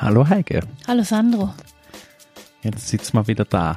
[0.00, 0.60] Hallo Heike.
[0.88, 1.50] Hallo Sandro.
[2.62, 3.76] Jetzt sitzen wir wieder da.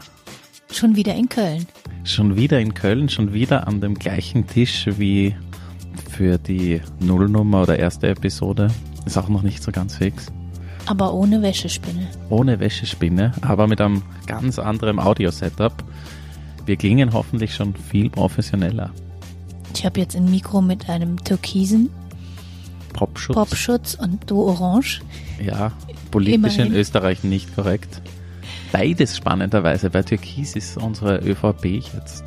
[0.71, 1.67] Schon wieder in Köln.
[2.05, 5.35] Schon wieder in Köln, schon wieder an dem gleichen Tisch wie
[6.09, 8.71] für die Nullnummer oder erste Episode.
[9.05, 10.27] Ist auch noch nicht so ganz fix.
[10.85, 12.07] Aber ohne Wäschespinne.
[12.29, 15.73] Ohne Wäschespinne, aber mit einem ganz anderen Audio-Setup.
[16.65, 18.91] Wir klingen hoffentlich schon viel professioneller.
[19.75, 21.89] Ich habe jetzt ein Mikro mit einem türkisen
[22.93, 23.35] Popschutz.
[23.35, 25.01] Popschutz und du orange.
[25.43, 25.71] Ja,
[26.11, 26.73] politisch Immerhin.
[26.73, 28.01] in Österreich nicht korrekt.
[28.71, 29.89] Beides spannenderweise.
[29.89, 32.23] Bei Türkis ist unsere ÖVP jetzt.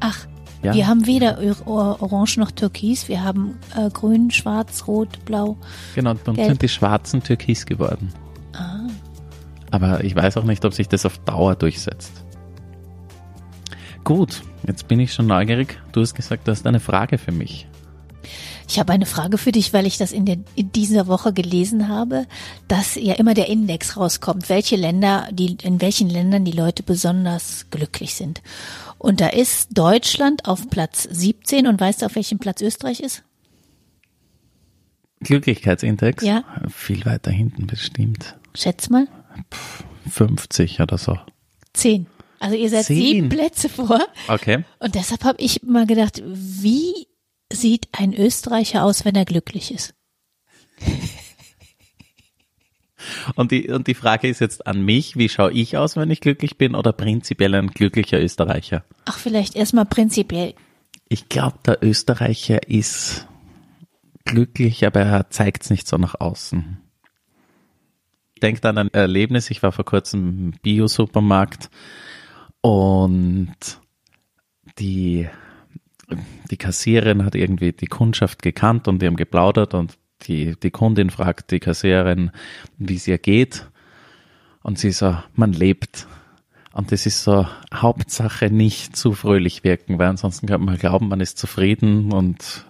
[0.00, 0.26] Ach,
[0.62, 0.74] Ja.
[0.74, 3.08] wir haben weder Or- Or- orange noch türkis.
[3.08, 5.56] Wir haben äh, grün, schwarz, rot, blau.
[5.94, 6.48] Genau, und dann Gelb.
[6.48, 8.12] sind die Schwarzen Türkis geworden.
[8.54, 8.80] Ah,
[9.70, 12.12] Aber ich weiß auch nicht, ob sich das auf Dauer durchsetzt.
[14.04, 15.78] Gut, jetzt bin ich schon neugierig.
[15.92, 17.66] Du hast gesagt, du hast eine Frage für mich.
[18.68, 21.88] Ich habe eine Frage für dich, weil ich das in, der, in dieser Woche gelesen
[21.88, 22.26] habe,
[22.68, 27.66] dass ja immer der Index rauskommt, welche Länder, die, in welchen Ländern die Leute besonders
[27.70, 28.42] glücklich sind.
[28.98, 33.22] Und da ist Deutschland auf Platz 17 und weißt du, auf welchem Platz Österreich ist?
[35.20, 36.24] Glücklichkeitsindex?
[36.24, 36.44] Ja.
[36.74, 38.36] Viel weiter hinten bestimmt.
[38.54, 39.08] Schätz mal.
[40.10, 41.18] 50 oder so.
[41.74, 42.06] 10.
[42.38, 42.96] Also ihr seid Zehn.
[42.96, 44.00] sieben Plätze vor.
[44.28, 44.64] Okay.
[44.78, 47.06] Und deshalb habe ich mal gedacht, wie
[47.54, 49.94] sieht ein Österreicher aus, wenn er glücklich ist?
[53.36, 56.20] Und die, und die Frage ist jetzt an mich, wie schaue ich aus, wenn ich
[56.20, 58.84] glücklich bin oder prinzipiell ein glücklicher Österreicher?
[59.04, 60.54] Ach, vielleicht erstmal prinzipiell.
[61.08, 63.26] Ich glaube, der Österreicher ist
[64.24, 66.78] glücklich, aber er zeigt es nicht so nach außen.
[68.34, 71.70] Ich denke an ein Erlebnis, ich war vor kurzem im Bio-Supermarkt
[72.60, 73.54] und
[74.78, 75.28] die,
[76.50, 81.10] die Kassiererin hat irgendwie die Kundschaft gekannt und die haben geplaudert und die, die Kundin
[81.10, 82.30] fragt die Kassiererin,
[82.78, 83.68] wie es ihr geht
[84.62, 86.06] und sie so, man lebt.
[86.72, 91.20] Und das ist so Hauptsache nicht zu fröhlich wirken, weil ansonsten kann man glauben, man
[91.20, 92.64] ist zufrieden und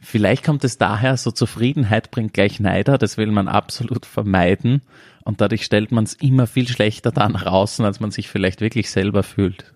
[0.00, 4.82] vielleicht kommt es daher, so Zufriedenheit bringt gleich Neider, das will man absolut vermeiden
[5.24, 8.60] und dadurch stellt man es immer viel schlechter dann nach außen, als man sich vielleicht
[8.60, 9.74] wirklich selber fühlt.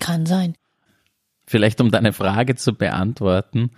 [0.00, 0.54] Kann sein.
[1.46, 3.70] Vielleicht um deine Frage zu beantworten,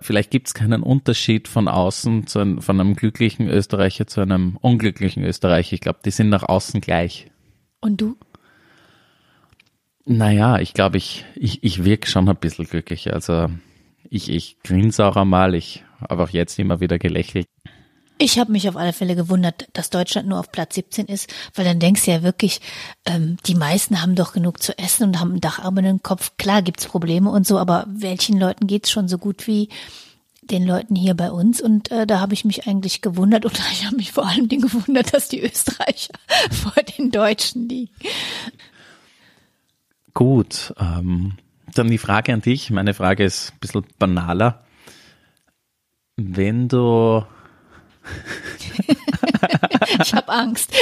[0.00, 4.56] vielleicht gibt es keinen Unterschied von außen zu einem, von einem glücklichen Österreicher zu einem
[4.60, 5.74] unglücklichen Österreicher.
[5.74, 7.30] Ich glaube, die sind nach außen gleich.
[7.80, 8.16] Und du?
[10.04, 13.12] Naja, ich glaube, ich, ich, ich wirke schon ein bisschen glücklich.
[13.12, 13.48] Also
[14.08, 17.48] ich, ich grinse auch einmal, ich habe auch jetzt immer wieder gelächelt.
[18.18, 21.66] Ich habe mich auf alle Fälle gewundert, dass Deutschland nur auf Platz 17 ist, weil
[21.66, 22.60] dann denkst du ja wirklich,
[23.04, 26.32] ähm, die meisten haben doch genug zu essen und haben ein Dach über den Kopf.
[26.38, 29.68] Klar gibt's Probleme und so, aber welchen Leuten geht's schon so gut wie
[30.40, 31.60] den Leuten hier bei uns?
[31.60, 35.12] Und äh, da habe ich mich eigentlich gewundert und ich habe mich vor Dingen gewundert,
[35.12, 36.14] dass die Österreicher
[36.50, 37.92] vor den Deutschen liegen.
[40.14, 41.34] Gut, ähm,
[41.74, 42.70] dann die Frage an dich.
[42.70, 44.64] Meine Frage ist ein bisschen banaler.
[46.16, 47.22] Wenn du,
[50.02, 50.72] Ich habe Angst.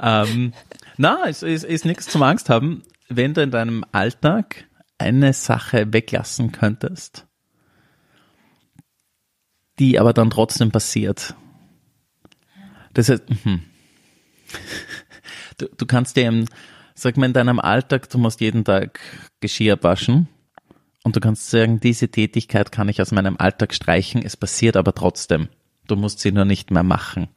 [0.00, 0.52] ähm,
[0.96, 2.82] na, es ist, ist nichts zum Angst haben.
[3.08, 4.66] Wenn du in deinem Alltag
[4.98, 7.26] eine Sache weglassen könntest,
[9.78, 11.34] die aber dann trotzdem passiert.
[12.94, 13.62] Das heißt, mhm.
[15.58, 16.44] du, du kannst dir,
[16.94, 19.00] sag mal, in deinem Alltag, du musst jeden Tag
[19.40, 20.28] Geschirr waschen
[21.04, 24.94] und du kannst sagen, diese Tätigkeit kann ich aus meinem Alltag streichen, es passiert aber
[24.94, 25.48] trotzdem.
[25.86, 27.28] Du musst sie nur nicht mehr machen.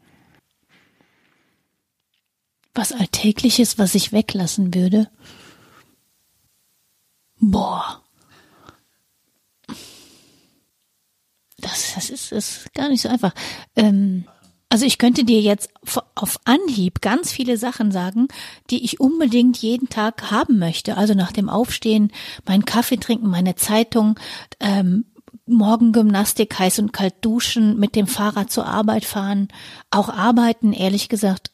[2.74, 5.10] Was Alltägliches, was ich weglassen würde.
[7.40, 8.04] Boah.
[11.58, 13.34] Das, das ist, ist gar nicht so einfach.
[13.76, 14.26] Ähm,
[14.76, 15.70] also ich könnte dir jetzt
[16.16, 18.28] auf Anhieb ganz viele Sachen sagen,
[18.70, 20.98] die ich unbedingt jeden Tag haben möchte.
[20.98, 22.12] Also nach dem Aufstehen,
[22.46, 24.20] meinen Kaffee trinken, meine Zeitung,
[24.60, 25.06] ähm,
[25.46, 29.48] Morgengymnastik, heiß und kalt duschen, mit dem Fahrrad zur Arbeit fahren,
[29.92, 31.52] auch arbeiten, ehrlich gesagt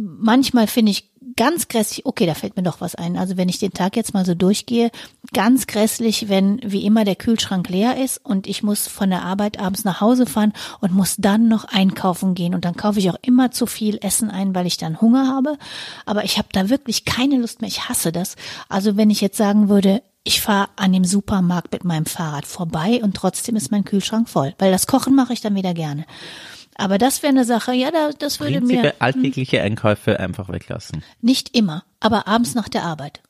[0.00, 3.16] manchmal finde ich ganz grässlich, okay, da fällt mir doch was ein.
[3.16, 4.90] Also wenn ich den Tag jetzt mal so durchgehe,
[5.32, 9.58] ganz grässlich, wenn wie immer der Kühlschrank leer ist und ich muss von der Arbeit
[9.58, 13.18] abends nach Hause fahren und muss dann noch einkaufen gehen und dann kaufe ich auch
[13.22, 15.56] immer zu viel Essen ein, weil ich dann Hunger habe.
[16.04, 17.68] Aber ich habe da wirklich keine Lust mehr.
[17.68, 18.36] Ich hasse das.
[18.68, 23.00] Also wenn ich jetzt sagen würde, ich fahre an dem Supermarkt mit meinem Fahrrad vorbei
[23.02, 26.04] und trotzdem ist mein Kühlschrank voll, weil das Kochen mache ich dann wieder gerne.
[26.76, 31.02] Aber das wäre eine Sache, ja, da, das würde mir Prinzipiell alltägliche Einkäufe einfach weglassen.
[31.20, 33.20] nicht immer, aber abends nach der Arbeit.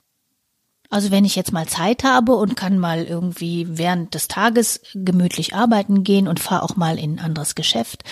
[0.92, 5.54] Also wenn ich jetzt mal Zeit habe und kann mal irgendwie während des Tages gemütlich
[5.54, 8.02] arbeiten gehen und fahre auch mal in ein anderes Geschäft,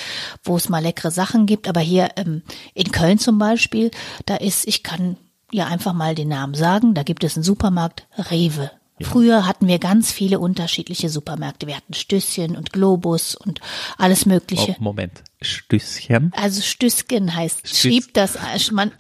[0.45, 1.67] wo es mal leckere Sachen gibt.
[1.69, 2.43] Aber hier ähm,
[2.75, 3.91] in Köln zum Beispiel,
[4.27, 5.17] da ist, ich kann
[5.51, 8.71] ja einfach mal den Namen sagen, da gibt es einen Supermarkt Rewe.
[9.05, 11.67] Früher hatten wir ganz viele unterschiedliche Supermärkte.
[11.67, 13.61] Wir hatten Stößchen und Globus und
[13.97, 14.77] alles Mögliche.
[14.79, 15.23] Oh, Moment.
[15.41, 16.33] Stößchen?
[16.37, 18.93] Also Stüsken heißt, Stüs- schrieb das äh, man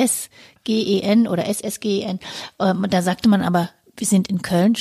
[0.00, 2.20] S-T-Ü-S-G-E-N oder S-S-G-E-N.
[2.58, 4.76] Ähm, da sagte man aber, wir sind in Köln,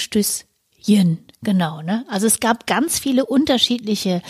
[0.81, 1.25] Stüsschen.
[1.41, 2.05] Genau, ne?
[2.09, 4.21] Also es gab ganz viele unterschiedliche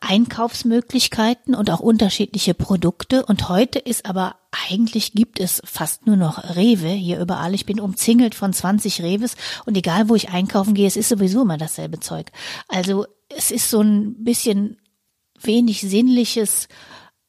[0.00, 3.24] Einkaufsmöglichkeiten und auch unterschiedliche Produkte.
[3.24, 4.36] Und heute ist aber
[4.68, 7.54] eigentlich gibt es fast nur noch Rewe hier überall.
[7.54, 11.42] Ich bin umzingelt von 20 Reves und egal wo ich einkaufen gehe, es ist sowieso
[11.42, 12.30] immer dasselbe Zeug.
[12.68, 14.76] Also es ist so ein bisschen
[15.40, 16.68] wenig sinnliches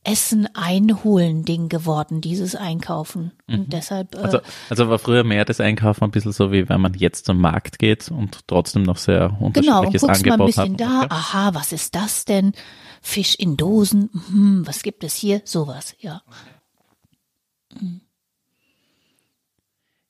[0.04, 3.34] Essen einholen Ding geworden, dieses Einkaufen.
[3.48, 4.40] Und deshalb, äh, Also,
[4.70, 7.78] also war früher mehr das Einkaufen ein bisschen so, wie wenn man jetzt zum Markt
[7.78, 11.10] geht und trotzdem noch sehr genau, unterschiedliches guckst mal ein Angebot bisschen hat.
[11.10, 12.54] da, aha, was ist das denn?
[13.02, 15.42] Fisch in Dosen, hm, was gibt es hier?
[15.46, 16.24] Sowas, ja.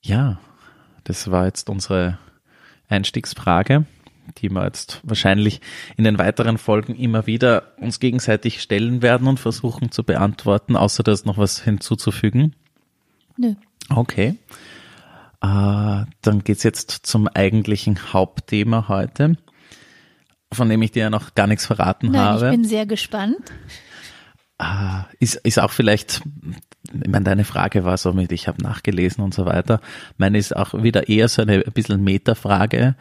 [0.00, 0.40] Ja,
[1.04, 2.18] das war jetzt unsere
[2.88, 3.86] Einstiegsfrage,
[4.38, 5.60] die wir jetzt wahrscheinlich
[5.96, 11.02] in den weiteren Folgen immer wieder uns gegenseitig stellen werden und versuchen zu beantworten, außer
[11.02, 12.54] da ist noch was hinzuzufügen.
[13.36, 13.54] Nö.
[13.88, 14.38] Okay.
[15.42, 19.36] Äh, dann geht's jetzt zum eigentlichen Hauptthema heute,
[20.52, 22.46] von dem ich dir ja noch gar nichts verraten Nein, habe.
[22.46, 23.52] ich bin sehr gespannt.
[24.58, 26.22] Ah, ist, ist auch vielleicht,
[26.92, 29.80] ich meine, deine Frage war so mit, ich habe nachgelesen und so weiter.
[30.18, 32.94] Meine ist auch wieder eher so eine ein bisschen Metafrage.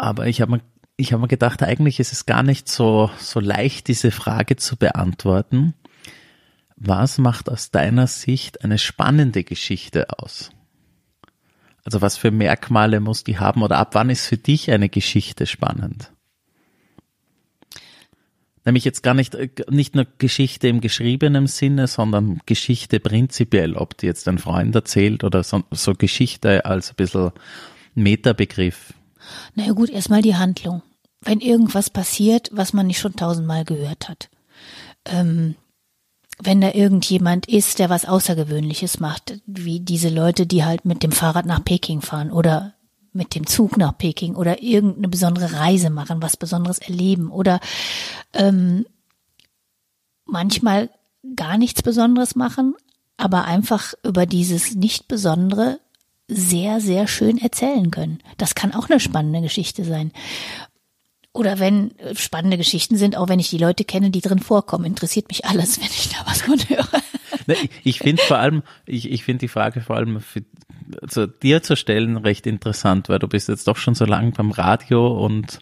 [0.00, 0.60] Aber ich habe mir,
[0.96, 4.78] ich habe mir gedacht, eigentlich ist es gar nicht so, so leicht, diese Frage zu
[4.78, 5.74] beantworten.
[6.76, 10.52] Was macht aus deiner Sicht eine spannende Geschichte aus?
[11.84, 15.46] Also was für Merkmale muss die haben oder ab wann ist für dich eine Geschichte
[15.46, 16.10] spannend?
[18.64, 19.36] Nämlich jetzt gar nicht,
[19.70, 25.24] nicht nur Geschichte im geschriebenen Sinne, sondern Geschichte prinzipiell, ob die jetzt ein Freund erzählt
[25.24, 27.32] oder so, so Geschichte als ein bisschen
[27.94, 28.94] Metabegriff.
[29.54, 30.82] Naja gut, erstmal die Handlung.
[31.20, 34.30] Wenn irgendwas passiert, was man nicht schon tausendmal gehört hat.
[35.04, 35.56] Ähm,
[36.42, 41.12] wenn da irgendjemand ist, der was Außergewöhnliches macht, wie diese Leute, die halt mit dem
[41.12, 42.74] Fahrrad nach Peking fahren oder
[43.12, 47.60] mit dem Zug nach Peking oder irgendeine besondere Reise machen, was Besonderes erleben oder
[48.32, 48.86] ähm,
[50.24, 50.90] manchmal
[51.36, 52.74] gar nichts Besonderes machen,
[53.16, 55.80] aber einfach über dieses Nicht-Besondere
[56.30, 58.20] sehr, sehr schön erzählen können.
[58.38, 60.12] Das kann auch eine spannende Geschichte sein.
[61.32, 64.84] Oder wenn äh, spannende Geschichten sind, auch wenn ich die Leute kenne, die drin vorkommen,
[64.84, 66.88] interessiert mich alles, wenn ich da was von höre.
[67.46, 70.42] Ich- Ich finde vor allem, ich, ich finde die Frage vor allem für,
[71.02, 74.50] also dir zu stellen recht interessant, weil du bist jetzt doch schon so lange beim
[74.50, 75.60] Radio und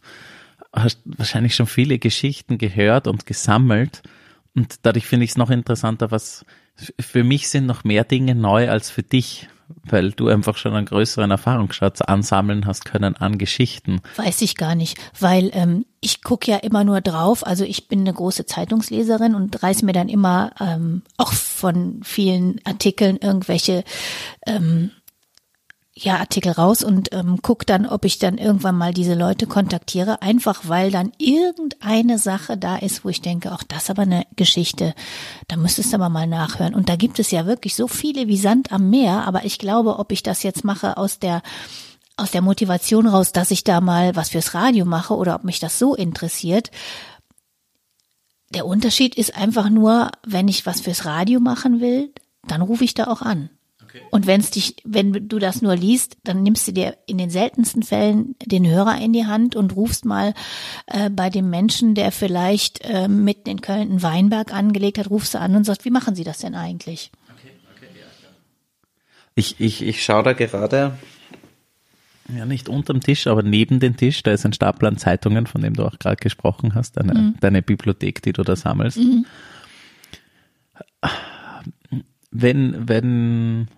[0.74, 4.02] hast wahrscheinlich schon viele Geschichten gehört und gesammelt.
[4.54, 6.44] Und dadurch finde ich es noch interessanter, was
[6.98, 9.48] für mich sind noch mehr Dinge neu als für dich,
[9.84, 14.00] weil du einfach schon einen größeren Erfahrungsschatz ansammeln hast können an Geschichten.
[14.16, 17.46] Weiß ich gar nicht, weil ähm, ich gucke ja immer nur drauf.
[17.46, 22.60] Also ich bin eine große Zeitungsleserin und reiß mir dann immer ähm, auch von vielen
[22.64, 23.84] Artikeln irgendwelche
[24.46, 24.90] ähm,
[26.00, 30.22] ja, Artikel raus und ähm, guck dann, ob ich dann irgendwann mal diese Leute kontaktiere,
[30.22, 34.24] einfach weil dann irgendeine Sache da ist, wo ich denke, auch das ist aber eine
[34.36, 34.94] Geschichte,
[35.48, 36.74] da müsstest du aber mal nachhören.
[36.74, 39.98] Und da gibt es ja wirklich so viele wie Sand am Meer, aber ich glaube,
[39.98, 41.42] ob ich das jetzt mache aus der
[42.16, 45.60] aus der Motivation raus, dass ich da mal was fürs Radio mache oder ob mich
[45.60, 46.72] das so interessiert.
[48.50, 52.12] Der Unterschied ist einfach nur, wenn ich was fürs Radio machen will,
[52.44, 53.50] dann rufe ich da auch an.
[54.10, 57.30] Und wenn es dich, wenn du das nur liest, dann nimmst du dir in den
[57.30, 60.34] seltensten Fällen den Hörer in die Hand und rufst mal
[60.86, 65.34] äh, bei dem Menschen, der vielleicht äh, mitten in Köln einen Weinberg angelegt hat, rufst
[65.34, 67.10] du an und sagst, wie machen Sie das denn eigentlich?
[69.34, 70.98] Ich, ich, ich schaue da gerade,
[72.28, 75.62] ja nicht unterm Tisch, aber neben den Tisch, da ist ein Stapel an Zeitungen, von
[75.62, 78.98] dem du auch gerade gesprochen hast, deine, deine Bibliothek, die du da sammelst.
[82.30, 83.68] Wenn, wenn,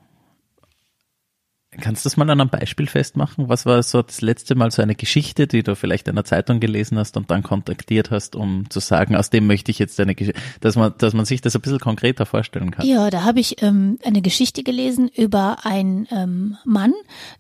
[1.81, 3.49] kannst du das mal an einem Beispiel festmachen?
[3.49, 6.61] Was war so das letzte Mal so eine Geschichte, die du vielleicht in einer Zeitung
[6.61, 10.15] gelesen hast und dann kontaktiert hast, um zu sagen, aus dem möchte ich jetzt eine
[10.15, 12.87] Geschichte, dass man, dass man sich das ein bisschen konkreter vorstellen kann?
[12.87, 16.93] Ja, da habe ich ähm, eine Geschichte gelesen über einen ähm, Mann,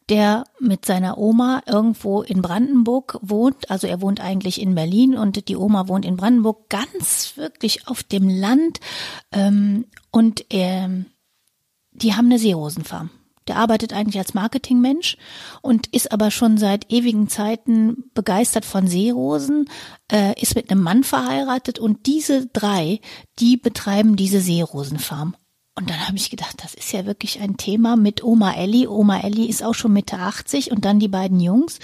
[0.09, 3.71] der mit seiner Oma irgendwo in Brandenburg wohnt.
[3.71, 8.03] Also er wohnt eigentlich in Berlin und die Oma wohnt in Brandenburg, ganz wirklich auf
[8.03, 8.81] dem Land.
[9.33, 10.91] Ähm, und er,
[11.93, 13.11] die haben eine Seerosenfarm.
[13.51, 15.17] Der arbeitet eigentlich als Marketingmensch
[15.61, 19.69] und ist aber schon seit ewigen Zeiten begeistert von Seerosen,
[20.13, 23.01] äh, ist mit einem Mann verheiratet und diese drei,
[23.41, 25.35] die betreiben diese Seerosenfarm.
[25.75, 28.87] Und dann habe ich gedacht, das ist ja wirklich ein Thema mit Oma Elli.
[28.87, 31.81] Oma Elli ist auch schon Mitte 80 und dann die beiden Jungs.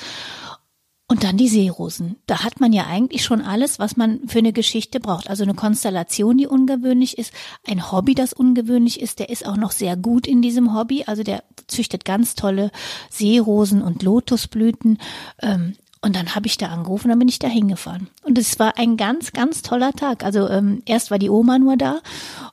[1.09, 2.17] Und dann die Seerosen.
[2.27, 5.31] Da hat man ja eigentlich schon alles, was man für eine Geschichte braucht.
[5.31, 7.33] Also eine Konstellation, die ungewöhnlich ist,
[7.65, 9.21] ein Hobby, das ungewöhnlich ist.
[9.21, 11.05] Der ist auch noch sehr gut in diesem Hobby.
[11.07, 12.73] Also der züchtet ganz tolle
[13.09, 14.99] Seerosen und Lotusblüten.
[15.41, 18.09] Ähm, und dann habe ich da angerufen, dann bin ich da hingefahren.
[18.23, 20.25] Und es war ein ganz, ganz toller Tag.
[20.25, 22.01] Also ähm, erst war die Oma nur da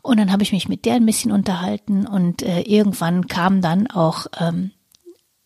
[0.01, 3.87] und dann habe ich mich mit der ein bisschen unterhalten und äh, irgendwann kam dann
[3.87, 4.71] auch ähm,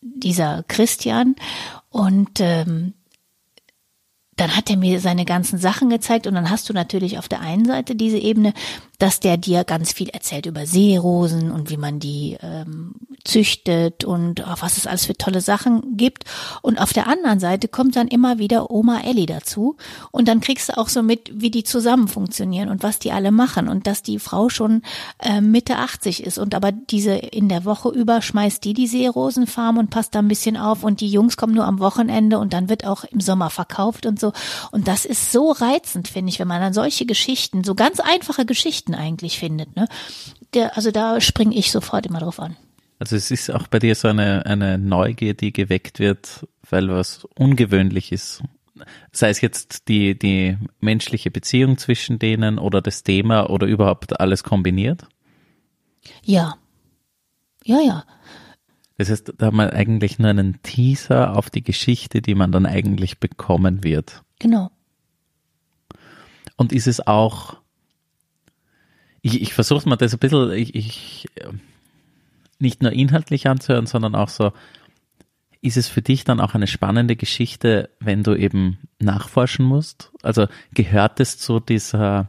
[0.00, 1.36] dieser Christian
[1.90, 2.94] und ähm,
[4.38, 7.40] dann hat er mir seine ganzen Sachen gezeigt und dann hast du natürlich auf der
[7.40, 8.54] einen Seite diese Ebene,
[8.98, 14.40] dass der dir ganz viel erzählt über Seerosen und wie man die ähm, züchtet und
[14.40, 16.24] oh, was es alles für tolle Sachen gibt.
[16.62, 19.76] Und auf der anderen Seite kommt dann immer wieder Oma Ellie dazu
[20.10, 23.30] und dann kriegst du auch so mit, wie die zusammen funktionieren und was die alle
[23.30, 24.82] machen und dass die Frau schon
[25.20, 29.78] äh, Mitte 80 ist und aber diese in der Woche über schmeißt die die Seerosenfarm
[29.78, 32.68] und passt da ein bisschen auf und die Jungs kommen nur am Wochenende und dann
[32.68, 34.32] wird auch im Sommer verkauft und so.
[34.72, 38.44] Und das ist so reizend, finde ich, wenn man dann solche Geschichten, so ganz einfache
[38.44, 39.74] Geschichten eigentlich findet.
[39.76, 39.86] Ne?
[40.54, 42.56] Der, also da springe ich sofort immer drauf an.
[42.98, 47.24] Also es ist auch bei dir so eine, eine Neugier, die geweckt wird, weil was
[47.36, 48.42] ungewöhnlich ist.
[49.12, 54.42] Sei es jetzt die, die menschliche Beziehung zwischen denen oder das Thema oder überhaupt alles
[54.42, 55.06] kombiniert?
[56.24, 56.56] Ja.
[57.64, 58.04] Ja, ja.
[58.98, 62.66] Das heißt, da hat man eigentlich nur einen Teaser auf die Geschichte, die man dann
[62.66, 64.22] eigentlich bekommen wird.
[64.40, 64.70] Genau.
[66.56, 67.56] Und ist es auch,
[69.22, 71.26] ich, ich versuche mal das ein bisschen, ich, ich
[72.58, 74.52] nicht nur inhaltlich anzuhören, sondern auch so,
[75.60, 80.12] ist es für dich dann auch eine spannende Geschichte, wenn du eben nachforschen musst?
[80.22, 82.28] Also gehört es zu dieser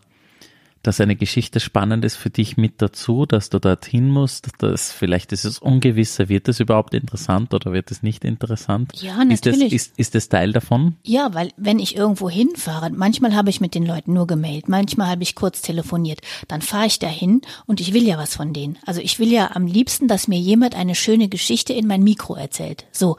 [0.83, 5.31] dass eine Geschichte spannend ist für dich mit dazu, dass du dorthin musst, dass vielleicht
[5.31, 8.93] ist es ungewisser, wird es überhaupt interessant oder wird es nicht interessant?
[9.01, 9.73] Ja, natürlich.
[9.73, 10.95] Ist das, ist, ist das Teil davon?
[11.03, 15.07] Ja, weil wenn ich irgendwo hinfahre, manchmal habe ich mit den Leuten nur gemailt, manchmal
[15.07, 18.77] habe ich kurz telefoniert, dann fahre ich dahin und ich will ja was von denen.
[18.85, 22.35] Also ich will ja am liebsten, dass mir jemand eine schöne Geschichte in mein Mikro
[22.35, 22.85] erzählt.
[22.91, 23.17] So,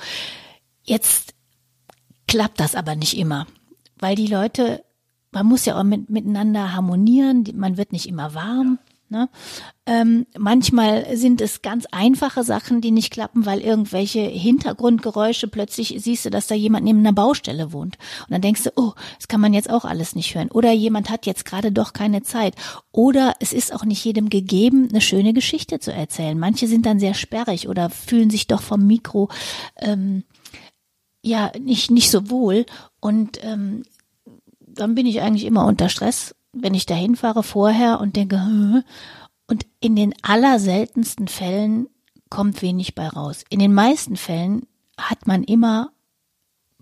[0.82, 1.34] jetzt
[2.26, 3.46] klappt das aber nicht immer,
[3.98, 4.82] weil die Leute
[5.30, 8.78] man muss ja auch mit, miteinander harmonieren, man wird nicht immer warm.
[9.12, 9.28] Ne?
[9.87, 16.26] Ähm, manchmal sind es ganz einfache Sachen, die nicht klappen, weil irgendwelche Hintergrundgeräusche plötzlich siehst
[16.26, 17.99] du, dass da jemand neben einer Baustelle wohnt.
[18.20, 20.52] Und dann denkst du, oh, das kann man jetzt auch alles nicht hören.
[20.52, 22.54] Oder jemand hat jetzt gerade doch keine Zeit.
[22.92, 26.38] Oder es ist auch nicht jedem gegeben, eine schöne Geschichte zu erzählen.
[26.38, 29.28] Manche sind dann sehr sperrig oder fühlen sich doch vom Mikro
[29.76, 30.22] ähm,
[31.20, 32.64] ja nicht nicht so wohl.
[33.00, 33.82] Und ähm,
[34.74, 38.82] dann bin ich eigentlich immer unter Stress, wenn ich dahin fahre vorher und denke, Hö?
[39.46, 41.88] und in den allerseltensten Fällen
[42.28, 43.44] kommt wenig bei raus.
[43.48, 45.90] In den meisten Fällen hat man immer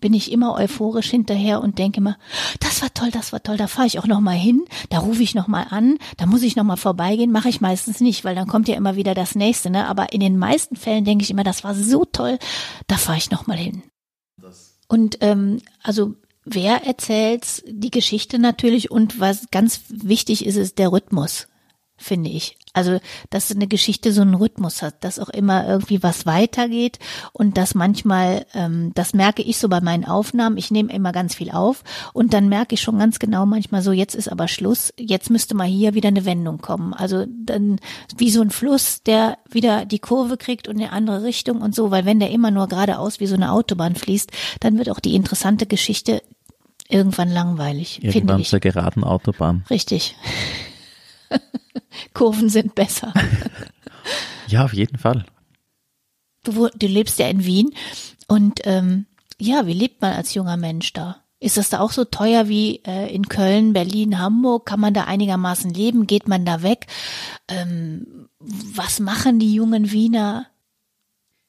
[0.01, 2.17] bin ich immer euphorisch hinterher und denke mir,
[2.61, 5.23] das war toll, das war toll, da fahre ich auch noch mal hin, da rufe
[5.23, 8.35] ich noch mal an, da muss ich noch mal vorbeigehen, mache ich meistens nicht, weil
[8.35, 9.87] dann kommt ja immer wieder das nächste, ne?
[9.87, 12.39] Aber in den meisten Fällen denke ich immer, das war so toll,
[12.87, 13.83] da fahre ich noch mal hin.
[14.89, 16.15] Und ähm, also
[16.51, 21.49] wer erzählt die Geschichte natürlich und was ganz wichtig ist, ist der Rhythmus,
[21.97, 22.59] finde ich.
[22.79, 23.01] Also,
[23.31, 27.01] dass eine Geschichte so einen Rhythmus hat, dass auch immer irgendwie was weitergeht
[27.33, 31.35] und dass manchmal, ähm, das merke ich so bei meinen Aufnahmen, ich nehme immer ganz
[31.35, 34.93] viel auf und dann merke ich schon ganz genau manchmal so, jetzt ist aber Schluss,
[34.97, 36.95] jetzt müsste mal hier wieder eine Wendung kommen.
[36.95, 37.81] Also dann
[38.17, 41.91] wie so ein Fluss, der wieder die Kurve kriegt und eine andere Richtung und so,
[41.91, 45.17] weil wenn der immer nur geradeaus wie so eine Autobahn fließt, dann wird auch die
[45.17, 46.23] interessante Geschichte
[46.89, 48.03] irgendwann langweilig.
[48.03, 49.65] Irgendwann zur geraden Autobahn.
[49.71, 50.17] Richtig.
[52.15, 53.13] Kurven sind besser.
[54.49, 55.25] ja, auf jeden Fall.
[56.45, 57.75] Du, du lebst ja in Wien
[58.27, 59.07] und ähm,
[59.39, 61.23] ja, wie lebt man als junger Mensch da?
[61.41, 64.67] Ist das da auch so teuer wie äh, in Köln, Berlin, Hamburg?
[64.67, 66.09] Kann man da einigermaßen leben?
[66.09, 66.87] Geht man da weg?
[67.47, 70.47] Ähm, was machen die jungen Wiener?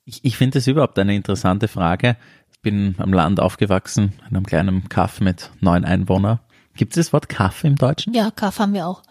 [0.06, 2.18] Ich, ich finde das überhaupt eine interessante Frage,
[2.62, 6.40] bin am Land aufgewachsen, in einem kleinen Kaff mit neun Einwohnern.
[6.76, 8.14] Gibt es das Wort Kaff im Deutschen?
[8.14, 9.04] Ja, Kaff haben wir auch.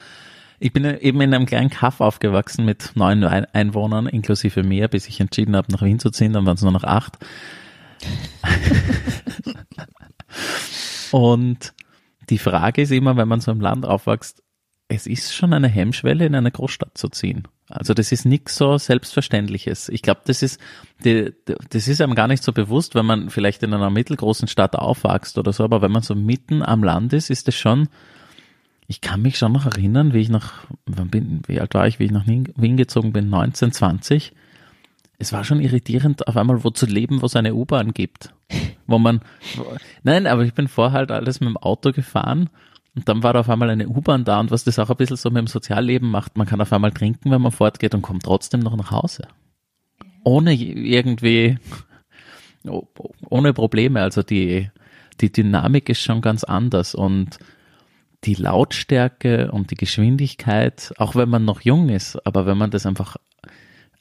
[0.61, 5.21] Ich bin eben in einem kleinen Kaff aufgewachsen mit neun Einwohnern, inklusive mir, bis ich
[5.21, 7.17] entschieden habe, nach Wien zu ziehen, dann waren es nur noch acht.
[11.13, 11.75] Und
[12.29, 14.43] die Frage ist immer, wenn man so im Land aufwächst,
[14.89, 17.47] es ist schon eine Hemmschwelle, in eine Großstadt zu ziehen.
[17.69, 19.91] Also das ist nichts so Selbstverständliches.
[19.91, 20.59] Ich glaube, das ist,
[21.05, 21.35] die,
[21.69, 25.37] das ist einem gar nicht so bewusst, wenn man vielleicht in einer mittelgroßen Stadt aufwächst
[25.37, 27.89] oder so, aber wenn man so mitten am Land ist, ist es schon,
[28.87, 31.99] ich kann mich schon noch erinnern, wie ich nach, wann bin, wie alt war ich,
[31.99, 34.33] wie ich nach Wien gezogen bin, 1920.
[35.19, 38.33] Es war schon irritierend, auf einmal wo zu leben, wo es eine U-Bahn gibt.
[38.87, 39.21] Wo man,
[40.03, 42.49] nein, aber ich bin vorher halt alles mit dem Auto gefahren
[42.99, 45.17] und dann war da auf einmal eine U-Bahn da und was das auch ein bisschen
[45.17, 48.25] so mit dem Sozialleben macht, man kann auf einmal trinken, wenn man fortgeht und kommt
[48.25, 49.29] trotzdem noch nach Hause.
[50.25, 51.59] Ohne irgendwie,
[52.65, 54.03] ohne Probleme.
[54.03, 54.69] Also die,
[55.21, 57.39] die Dynamik ist schon ganz anders und
[58.25, 62.85] die Lautstärke und die Geschwindigkeit, auch wenn man noch jung ist, aber wenn man das
[62.85, 63.17] einfach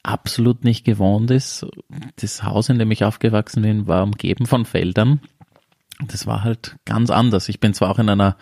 [0.02, 1.68] absolut nicht gewohnt ist,
[2.16, 5.20] das Haus, in dem ich aufgewachsen bin, war umgeben von Feldern.
[6.04, 7.48] Das war halt ganz anders.
[7.48, 8.36] Ich bin zwar auch in einer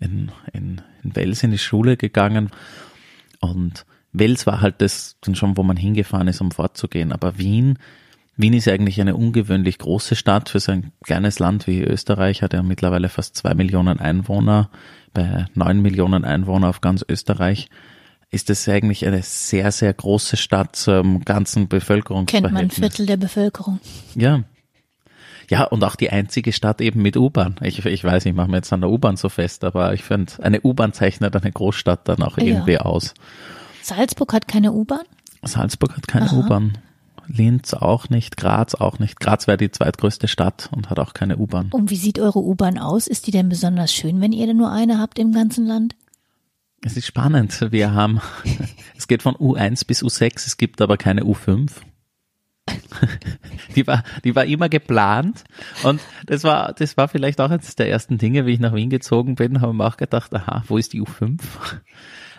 [0.00, 2.50] in, in, in Wels in die Schule gegangen
[3.40, 7.12] und Wels war halt das dann schon, wo man hingefahren ist, um fortzugehen.
[7.12, 7.78] Aber Wien,
[8.36, 12.54] Wien ist eigentlich eine ungewöhnlich große Stadt für so ein kleines Land wie Österreich, hat
[12.54, 14.70] ja mittlerweile fast zwei Millionen Einwohner.
[15.12, 17.68] Bei neun Millionen Einwohnern auf ganz Österreich
[18.30, 22.50] ist es eigentlich eine sehr, sehr große Stadt zum ganzen Bevölkerungsverhältnis.
[22.50, 23.80] Kennt man ein Viertel der Bevölkerung.
[24.14, 24.44] Ja,
[25.48, 27.56] ja, und auch die einzige Stadt eben mit U-Bahn.
[27.62, 30.32] Ich, ich weiß, ich mache mir jetzt an der U-Bahn so fest, aber ich finde,
[30.42, 32.80] eine U-Bahn zeichnet eine Großstadt dann auch irgendwie ja.
[32.80, 33.14] aus.
[33.82, 35.04] Salzburg hat keine U-Bahn?
[35.42, 36.78] Salzburg hat keine U-Bahn.
[37.26, 39.20] Linz auch nicht, Graz auch nicht.
[39.20, 41.68] Graz wäre die zweitgrößte Stadt und hat auch keine U-Bahn.
[41.72, 43.06] Und wie sieht eure U-Bahn aus?
[43.06, 45.94] Ist die denn besonders schön, wenn ihr denn nur eine habt im ganzen Land?
[46.80, 47.66] Es ist spannend.
[47.70, 48.20] Wir haben,
[48.96, 51.70] es geht von U1 bis U6, es gibt aber keine U5.
[53.76, 55.44] die war, die war immer geplant
[55.84, 58.90] und das war, das war vielleicht auch eines der ersten Dinge, wie ich nach Wien
[58.90, 61.38] gezogen bin, haben wir auch gedacht, aha, wo ist die U5?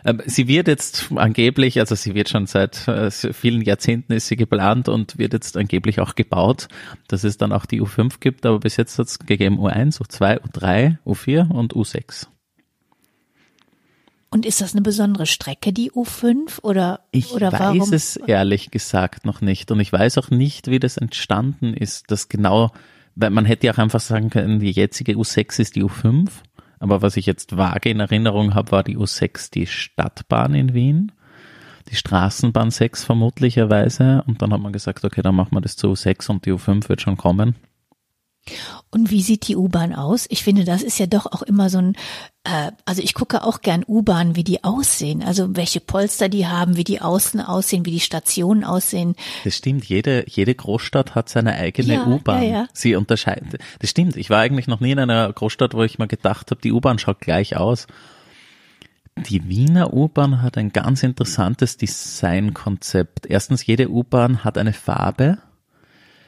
[0.06, 4.38] Ähm, sie wird jetzt angeblich, also sie wird schon seit äh, vielen Jahrzehnten ist sie
[4.38, 6.70] geplant und wird jetzt angeblich auch gebaut,
[7.10, 10.40] dass es dann auch die U5 gibt, aber bis jetzt hat es gegeben U1, U2,
[10.40, 12.28] U3, U4 und U6.
[14.32, 17.94] Und ist das eine besondere Strecke, die U5 oder Ich oder weiß warum?
[17.94, 19.72] es ehrlich gesagt noch nicht.
[19.72, 22.72] Und ich weiß auch nicht, wie das entstanden ist, das genau,
[23.16, 26.30] weil man hätte ja auch einfach sagen können, die jetzige U6 ist die U5,
[26.80, 31.12] aber was ich jetzt vage in Erinnerung habe, war die U6 die Stadtbahn in Wien,
[31.90, 34.24] die Straßenbahn 6 vermutlicherweise.
[34.28, 36.88] Und dann hat man gesagt, okay, dann machen wir das zu U6 und die U5
[36.88, 37.56] wird schon kommen.
[38.90, 40.26] Und wie sieht die U-Bahn aus?
[40.30, 41.96] Ich finde, das ist ja doch auch immer so ein,
[42.44, 45.22] äh, also ich gucke auch gern U-Bahn, wie die aussehen.
[45.22, 49.16] Also welche Polster die haben, wie die außen aussehen, wie die Stationen aussehen.
[49.44, 52.44] Das stimmt, jede, jede Großstadt hat seine eigene Ja, U-Bahn.
[52.44, 52.68] ja, ja.
[52.74, 53.62] Sie unterscheidet.
[53.80, 56.62] Das stimmt, ich war eigentlich noch nie in einer Großstadt, wo ich mal gedacht habe,
[56.62, 57.86] die U-Bahn schaut gleich aus.
[59.28, 63.26] Die Wiener U-Bahn hat ein ganz interessantes Designkonzept.
[63.26, 65.40] Erstens, jede U-Bahn hat eine Farbe.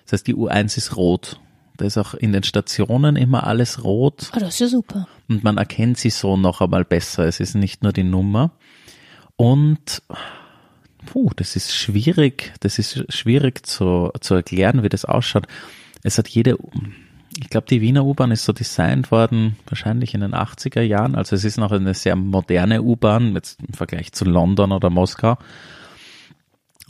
[0.03, 1.39] Das heißt, die U1 ist rot.
[1.81, 5.07] Da ist auch in den Stationen immer alles rot Ah, das ist ja super.
[5.27, 7.25] und man erkennt sie so noch einmal besser.
[7.25, 8.51] Es ist nicht nur die Nummer.
[9.35, 10.03] Und
[11.07, 15.47] puh, das ist schwierig, das ist schwierig zu, zu erklären, wie das ausschaut.
[16.03, 16.57] Es hat jede,
[17.39, 21.15] ich glaube, die Wiener U-Bahn ist so designt worden, wahrscheinlich in den 80er Jahren.
[21.15, 25.39] Also es ist noch eine sehr moderne U-Bahn, jetzt im Vergleich zu London oder Moskau.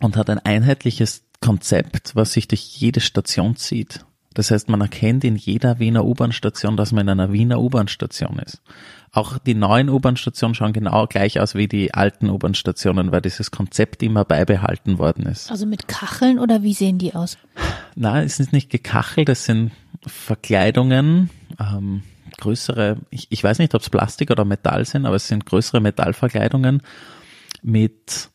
[0.01, 4.03] Und hat ein einheitliches Konzept, was sich durch jede Station zieht.
[4.33, 8.61] Das heißt, man erkennt in jeder Wiener U-Bahn-Station, dass man in einer Wiener U-Bahn-Station ist.
[9.11, 14.01] Auch die neuen U-Bahn-Stationen schauen genau gleich aus wie die alten U-Bahn-Stationen, weil dieses Konzept
[14.03, 15.51] immer beibehalten worden ist.
[15.51, 17.37] Also mit Kacheln oder wie sehen die aus?
[17.95, 19.71] Na, es ist nicht gekachelt, es sind
[20.07, 22.03] Verkleidungen, ähm,
[22.37, 25.81] größere, ich, ich weiß nicht, ob es Plastik oder Metall sind, aber es sind größere
[25.81, 26.81] Metallverkleidungen
[27.61, 28.29] mit,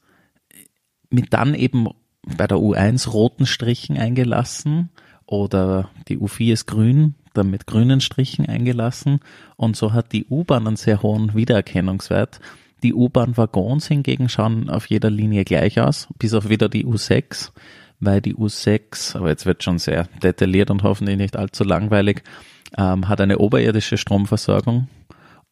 [1.09, 1.89] mit dann eben
[2.23, 4.91] bei der U1 roten Strichen eingelassen
[5.27, 9.21] oder die U4 ist grün, dann mit grünen Strichen eingelassen.
[9.57, 12.41] Und so hat die U-Bahn einen sehr hohen Wiedererkennungswert.
[12.83, 17.51] Die U-Bahn-Waggons hingegen schauen auf jeder Linie gleich aus, bis auf wieder die U6,
[18.01, 22.23] weil die U6, aber jetzt wird schon sehr detailliert und hoffentlich nicht allzu langweilig,
[22.77, 24.89] ähm, hat eine oberirdische Stromversorgung.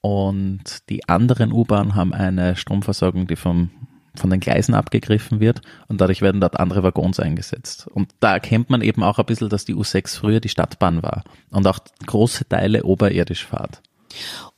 [0.00, 3.70] Und die anderen U-Bahnen haben eine Stromversorgung, die vom
[4.16, 7.86] von den Gleisen abgegriffen wird und dadurch werden dort andere Waggons eingesetzt.
[7.92, 11.24] Und da erkennt man eben auch ein bisschen, dass die U6 früher die Stadtbahn war
[11.50, 13.80] und auch große Teile oberirdisch fahrt.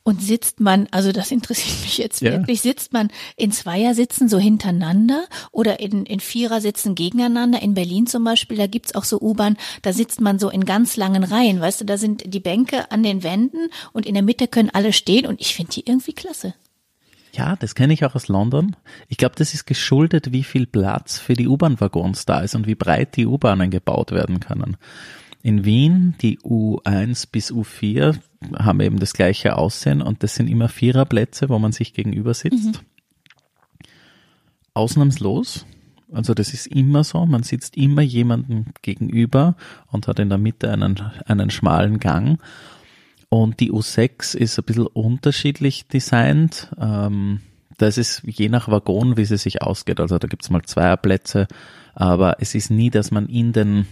[0.03, 2.31] Und sitzt man, also das interessiert mich jetzt Ja.
[2.31, 7.61] wirklich, sitzt man in Zweiersitzen so hintereinander oder in, in Vierersitzen gegeneinander?
[7.61, 10.95] In Berlin zum Beispiel, da gibt's auch so U-Bahn, da sitzt man so in ganz
[10.95, 14.47] langen Reihen, weißt du, da sind die Bänke an den Wänden und in der Mitte
[14.47, 16.53] können alle stehen und ich finde die irgendwie klasse.
[17.37, 18.75] Ja, das kenne ich auch aus London.
[19.07, 22.73] Ich glaube, das ist geschuldet, wie viel Platz für die U-Bahn-Waggons da ist und wie
[22.73, 24.77] breit die U-Bahnen gebaut werden können.
[25.43, 28.17] In Wien, die U1 bis U4
[28.57, 32.65] haben eben das gleiche Aussehen und das sind immer Viererplätze, wo man sich gegenüber sitzt.
[32.65, 33.87] Mhm.
[34.73, 35.65] Ausnahmslos.
[36.11, 39.55] Also das ist immer so, man sitzt immer jemandem gegenüber
[39.91, 42.39] und hat in der Mitte einen, einen schmalen Gang.
[43.29, 46.71] Und die U6 ist ein bisschen unterschiedlich designt.
[46.79, 47.41] Ähm,
[47.77, 49.99] das ist je nach Waggon, wie sie sich ausgeht.
[49.99, 51.47] Also da gibt's mal Zweierplätze,
[51.93, 53.85] aber es ist nie, dass man in den,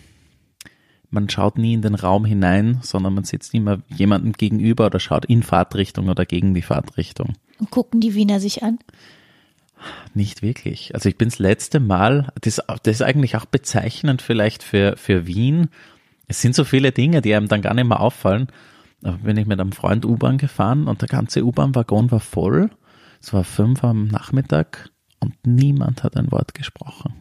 [1.10, 5.26] man schaut nie in den Raum hinein, sondern man sitzt immer jemandem gegenüber oder schaut
[5.26, 7.34] in Fahrtrichtung oder gegen die Fahrtrichtung.
[7.60, 8.80] Und gucken die Wiener sich an?
[10.13, 10.95] Nicht wirklich.
[10.95, 15.28] Also ich bin das letzte Mal, das, das ist eigentlich auch bezeichnend vielleicht für, für
[15.28, 15.69] Wien.
[16.28, 18.48] Es sind so viele Dinge, die einem dann gar nicht mehr auffallen.
[19.05, 22.71] Da bin ich mit einem Freund U-Bahn gefahren und der ganze U-Bahn-Waggon war voll.
[23.21, 24.89] Es war fünf am Nachmittag
[25.19, 27.13] und niemand hat ein Wort gesprochen.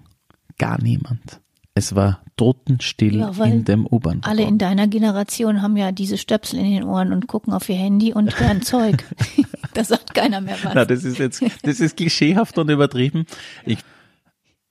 [0.56, 1.42] Gar niemand.
[1.74, 4.20] Es war totenstill ja, in dem U-Bahn.
[4.22, 7.76] Alle in deiner Generation haben ja diese Stöpsel in den Ohren und gucken auf ihr
[7.76, 9.04] Handy und hören Zeug.
[9.74, 10.72] da sagt keiner mehr was.
[10.74, 13.26] Na, das ist jetzt, das ist klischeehaft und übertrieben.
[13.66, 13.80] Ich,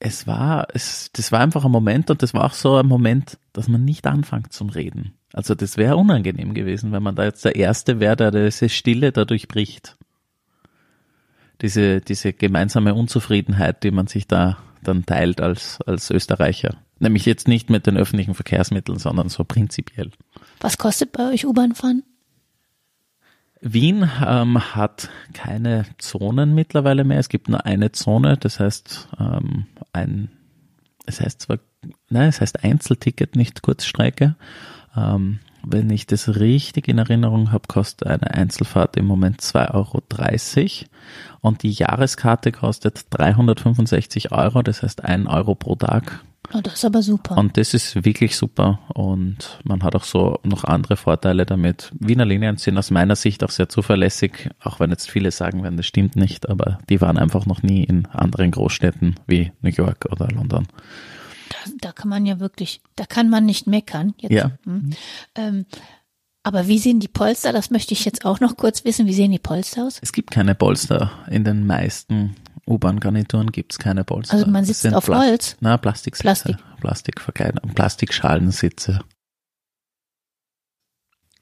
[0.03, 3.37] es war, es, das war einfach ein Moment und das war auch so ein Moment,
[3.53, 5.13] dass man nicht anfängt zum Reden.
[5.31, 9.13] Also das wäre unangenehm gewesen, wenn man da jetzt der Erste wäre, der diese Stille
[9.13, 9.97] dadurch bricht.
[11.61, 16.75] Diese, diese gemeinsame Unzufriedenheit, die man sich da dann teilt als, als Österreicher.
[16.99, 20.11] Nämlich jetzt nicht mit den öffentlichen Verkehrsmitteln, sondern so prinzipiell.
[20.59, 22.03] Was kostet bei euch U-Bahn fahren?
[23.63, 27.19] Wien ähm, hat keine Zonen mittlerweile mehr.
[27.19, 30.29] Es gibt nur eine Zone, das heißt ähm, ein,
[31.05, 31.59] es heißt zwar,
[32.09, 34.35] nein, es heißt Einzelticket, nicht Kurzstrecke.
[34.97, 40.89] Ähm, wenn ich das richtig in Erinnerung habe, kostet eine Einzelfahrt im Moment 2,30 Euro
[41.39, 46.21] und die Jahreskarte kostet 365 Euro, das heißt 1 Euro pro Tag
[46.53, 47.37] Oh, das ist aber super.
[47.37, 51.91] Und das ist wirklich super und man hat auch so noch andere Vorteile damit.
[51.99, 55.77] Wiener Linien sind aus meiner Sicht auch sehr zuverlässig, auch wenn jetzt viele sagen werden,
[55.77, 60.07] das stimmt nicht, aber die waren einfach noch nie in anderen Großstädten wie New York
[60.11, 60.67] oder London.
[61.49, 64.13] Da, da kann man ja wirklich, da kann man nicht meckern.
[64.19, 64.33] Jetzt.
[64.33, 64.51] Ja.
[64.65, 64.89] Hm.
[65.35, 65.65] Ähm,
[66.43, 67.53] aber wie sehen die Polster?
[67.53, 69.07] Das möchte ich jetzt auch noch kurz wissen.
[69.07, 69.97] Wie sehen die Polster aus?
[70.01, 74.35] Es gibt keine Polster in den meisten U-Bahn-Garnituren gibt es keine Polster.
[74.35, 75.57] Also man sitzt auf Pla Holz?
[75.59, 76.23] Na, Plastiksitze.
[76.23, 76.57] Plastik.
[76.79, 79.01] Plastikverkleidung, Plastikschalenssitze.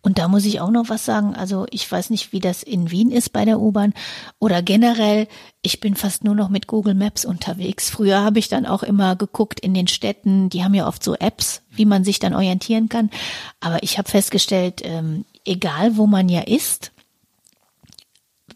[0.04, 1.36] Und da muss ich auch noch was sagen.
[1.36, 3.94] Also ich weiß nicht, wie das in Wien ist bei der U-Bahn
[4.40, 5.28] oder generell.
[5.62, 7.92] Ich bin fast nur noch mit Google Maps unterwegs.
[7.92, 10.50] Früher habe ich dann auch immer geguckt in den Städten.
[10.50, 13.12] Die haben ja oft so Apps, wie man sich dann orientieren kann.
[13.60, 16.92] Aber ich habe festgestellt, ähm, egal wo man ja ist,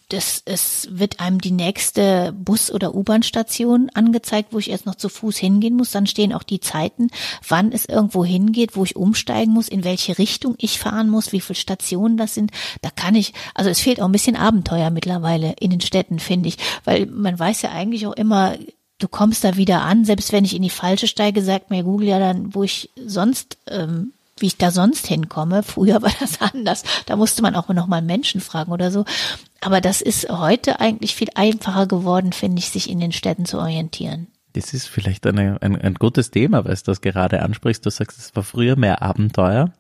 [0.09, 5.09] das, es wird einem die nächste Bus- oder U-Bahn-Station angezeigt, wo ich erst noch zu
[5.09, 5.91] Fuß hingehen muss.
[5.91, 7.09] Dann stehen auch die Zeiten,
[7.47, 11.41] wann es irgendwo hingeht, wo ich umsteigen muss, in welche Richtung ich fahren muss, wie
[11.41, 12.51] viele Stationen das sind.
[12.81, 16.49] Da kann ich, also es fehlt auch ein bisschen Abenteuer mittlerweile in den Städten, finde
[16.49, 18.55] ich, weil man weiß ja eigentlich auch immer,
[18.99, 22.07] du kommst da wieder an, selbst wenn ich in die falsche steige, sagt mir Google
[22.07, 25.63] ja dann, wo ich sonst ähm, wie ich da sonst hinkomme.
[25.63, 26.83] Früher war das anders.
[27.05, 29.05] Da musste man auch noch mal Menschen fragen oder so.
[29.61, 33.57] Aber das ist heute eigentlich viel einfacher geworden, finde ich, sich in den Städten zu
[33.57, 34.27] orientieren.
[34.53, 37.85] Das ist vielleicht eine, ein, ein gutes Thema, weil du das gerade ansprichst.
[37.85, 39.73] Du sagst, es war früher mehr Abenteuer.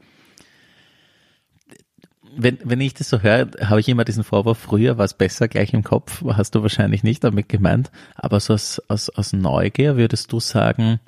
[2.37, 5.47] Wenn, wenn ich das so höre, habe ich immer diesen Vorwurf, früher war es besser
[5.47, 7.89] gleich im Kopf, hast du wahrscheinlich nicht damit gemeint.
[8.15, 10.99] Aber so aus, aus, aus Neugier würdest du sagen,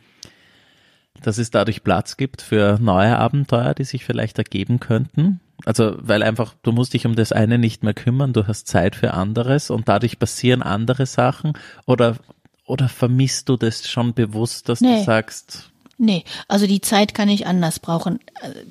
[1.22, 5.40] dass es dadurch Platz gibt für neue Abenteuer, die sich vielleicht ergeben könnten.
[5.66, 8.96] Also, weil einfach, du musst dich um das eine nicht mehr kümmern, du hast Zeit
[8.96, 11.54] für anderes und dadurch passieren andere Sachen
[11.86, 12.18] oder,
[12.66, 15.00] oder vermisst du das schon bewusst, dass nee.
[15.00, 18.20] du sagst, Nee, also die Zeit kann ich anders brauchen.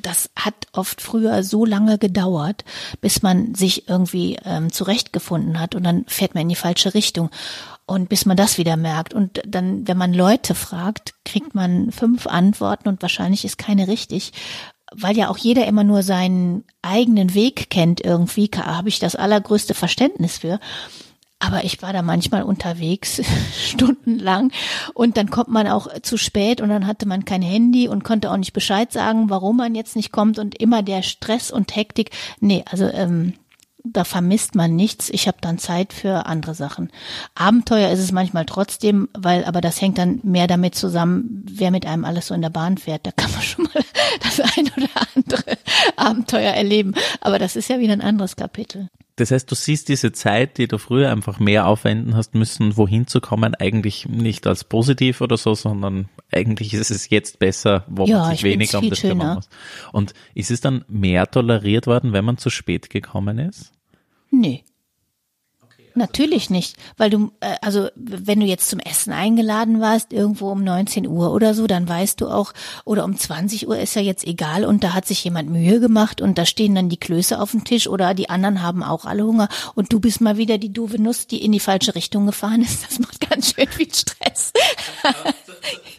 [0.00, 2.64] Das hat oft früher so lange gedauert,
[3.00, 7.30] bis man sich irgendwie ähm, zurechtgefunden hat und dann fährt man in die falsche Richtung.
[7.86, 9.14] Und bis man das wieder merkt.
[9.14, 14.32] Und dann, wenn man Leute fragt, kriegt man fünf Antworten und wahrscheinlich ist keine richtig.
[14.92, 19.74] Weil ja auch jeder immer nur seinen eigenen Weg kennt irgendwie, habe ich das allergrößte
[19.74, 20.58] Verständnis für.
[21.38, 23.20] Aber ich war da manchmal unterwegs,
[23.68, 24.52] stundenlang.
[24.94, 28.30] Und dann kommt man auch zu spät und dann hatte man kein Handy und konnte
[28.30, 32.10] auch nicht Bescheid sagen, warum man jetzt nicht kommt und immer der Stress und Hektik.
[32.40, 33.34] Nee, also ähm,
[33.92, 35.10] da vermisst man nichts.
[35.10, 36.90] Ich habe dann Zeit für andere Sachen.
[37.34, 41.86] Abenteuer ist es manchmal trotzdem, weil aber das hängt dann mehr damit zusammen, wer mit
[41.86, 43.06] einem alles so in der Bahn fährt.
[43.06, 43.84] Da kann man schon mal
[44.22, 45.58] das ein oder andere
[45.96, 46.94] Abenteuer erleben.
[47.20, 48.88] Aber das ist ja wieder ein anderes Kapitel.
[49.16, 53.06] Das heißt, du siehst diese Zeit, die du früher einfach mehr aufwenden hast müssen, wohin
[53.06, 58.04] zu kommen, eigentlich nicht als positiv oder so, sondern eigentlich ist es jetzt besser, wo
[58.04, 59.48] Ja, man sich weniger um das kümmern muss.
[59.92, 63.72] Und ist es dann mehr toleriert worden, wenn man zu spät gekommen ist?
[64.30, 64.64] Nee.
[65.96, 70.62] Natürlich nicht, weil du, äh, also wenn du jetzt zum Essen eingeladen warst, irgendwo um
[70.62, 72.52] 19 Uhr oder so, dann weißt du auch,
[72.84, 76.20] oder um 20 Uhr ist ja jetzt egal und da hat sich jemand Mühe gemacht
[76.20, 79.24] und da stehen dann die Klöße auf dem Tisch oder die anderen haben auch alle
[79.24, 82.60] Hunger und du bist mal wieder die doofe Nuss, die in die falsche Richtung gefahren
[82.60, 82.84] ist.
[82.86, 84.52] Das macht ganz schön viel Stress.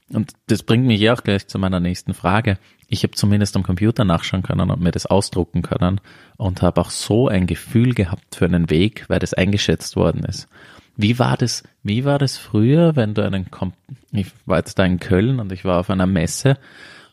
[0.09, 2.59] Und das bringt mich ja auch gleich zu meiner nächsten Frage.
[2.87, 5.99] Ich habe zumindest am Computer nachschauen können und mir das ausdrucken können
[6.37, 10.47] und habe auch so ein Gefühl gehabt für einen Weg, weil das eingeschätzt worden ist.
[10.95, 13.73] Wie war das, wie war das früher, wenn du einen, Kom
[14.11, 16.57] ich war jetzt da in Köln und ich war auf einer Messe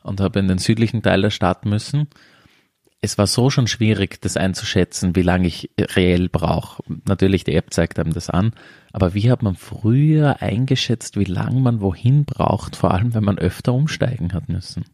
[0.03, 2.09] und habe in den südlichen Teil der Stadt müssen.
[3.05, 6.83] Es war so schon schwierig, das einzuschätzen, wie lange ich reell brauche.
[7.07, 8.53] Natürlich, die App zeigt einem das an.
[8.93, 13.39] Aber wie hat man früher eingeschätzt, wie lange man wohin braucht, vor allem wenn man
[13.39, 14.87] öfter umsteigen hat müssen?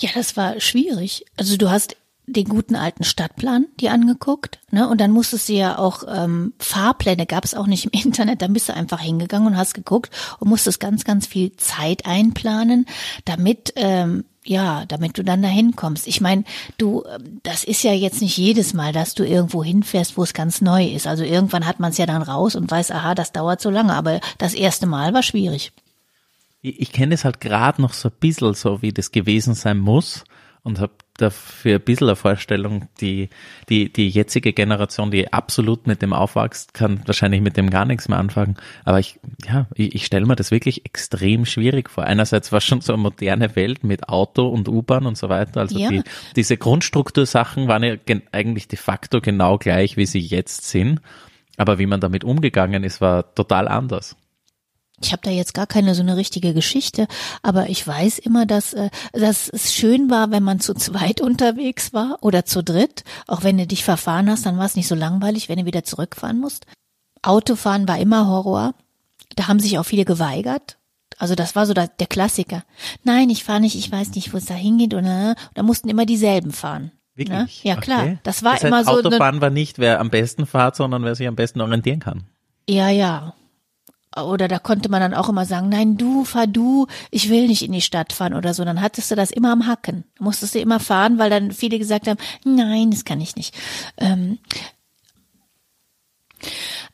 [0.00, 1.24] Ja, das war schwierig.
[1.38, 4.88] Also du hast den guten alten Stadtplan dir angeguckt, ne?
[4.88, 8.42] Und dann musstest du ja auch ähm, Fahrpläne gab es auch nicht im Internet.
[8.42, 12.86] Dann bist du einfach hingegangen und hast geguckt und musstest ganz, ganz viel Zeit einplanen,
[13.24, 16.06] damit ähm, ja, damit du dann dahin kommst.
[16.06, 16.44] Ich meine,
[16.78, 17.04] du,
[17.42, 20.86] das ist ja jetzt nicht jedes Mal, dass du irgendwo hinfährst, wo es ganz neu
[20.86, 21.06] ist.
[21.06, 23.94] Also irgendwann hat man es ja dann raus und weiß, aha, das dauert so lange.
[23.94, 25.72] Aber das erste Mal war schwierig.
[26.62, 29.78] Ich, ich kenne es halt gerade noch so ein bisschen so, wie das gewesen sein
[29.78, 30.24] muss
[30.62, 33.28] und habe dafür ein bisschen eine Vorstellung, die,
[33.68, 38.08] die, die jetzige Generation, die absolut mit dem aufwächst, kann wahrscheinlich mit dem gar nichts
[38.08, 38.56] mehr anfangen.
[38.84, 42.04] Aber ich, ja, ich, ich stelle mir das wirklich extrem schwierig vor.
[42.04, 45.60] Einerseits war schon so eine moderne Welt mit Auto und U-Bahn und so weiter.
[45.60, 45.90] Also Ja.
[45.90, 46.02] die,
[46.36, 51.00] diese Grundstruktursachen waren ja gen- eigentlich de facto genau gleich, wie sie jetzt sind.
[51.58, 54.16] Aber wie man damit umgegangen ist, war total anders.
[55.02, 57.06] Ich habe da jetzt gar keine so eine richtige Geschichte,
[57.42, 61.92] aber ich weiß immer, dass, äh, dass es schön war, wenn man zu zweit unterwegs
[61.92, 63.04] war oder zu dritt.
[63.26, 65.84] Auch wenn du dich verfahren hast, dann war es nicht so langweilig, wenn du wieder
[65.84, 66.66] zurückfahren musst.
[67.22, 68.74] Autofahren war immer Horror.
[69.34, 70.78] Da haben sich auch viele geweigert.
[71.18, 72.62] Also das war so der, der Klassiker.
[73.04, 74.94] Nein, ich fahre nicht, ich weiß nicht, wo es da hingeht.
[74.94, 76.92] Und äh, da mussten immer dieselben fahren.
[77.14, 77.64] Wirklich?
[77.64, 77.70] Ne?
[77.70, 78.02] Ja, klar.
[78.02, 78.18] Okay.
[78.22, 78.90] Das war das heißt, immer so.
[78.92, 82.24] Autobahn war nicht, wer am besten fährt, sondern wer sich am besten orientieren kann.
[82.68, 83.34] Ja, ja.
[84.16, 87.62] Oder da konnte man dann auch immer sagen, nein, du, fahr du, ich will nicht
[87.62, 88.64] in die Stadt fahren oder so.
[88.64, 90.04] Dann hattest du das immer am Hacken.
[90.18, 93.54] Musstest du immer fahren, weil dann viele gesagt haben, nein, das kann ich nicht.
[93.98, 94.38] Ähm,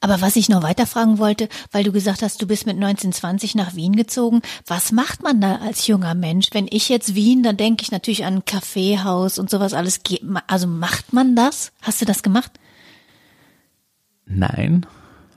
[0.01, 3.55] aber was ich noch weiter fragen wollte, weil du gesagt hast, du bist mit 1920
[3.55, 4.43] nach Wien gezogen.
[4.67, 6.49] Was macht man da als junger Mensch?
[6.53, 10.01] Wenn ich jetzt Wien, dann denke ich natürlich an ein Kaffeehaus und sowas alles.
[10.49, 11.73] Also macht man das?
[11.83, 12.51] Hast du das gemacht?
[14.27, 14.87] Nein.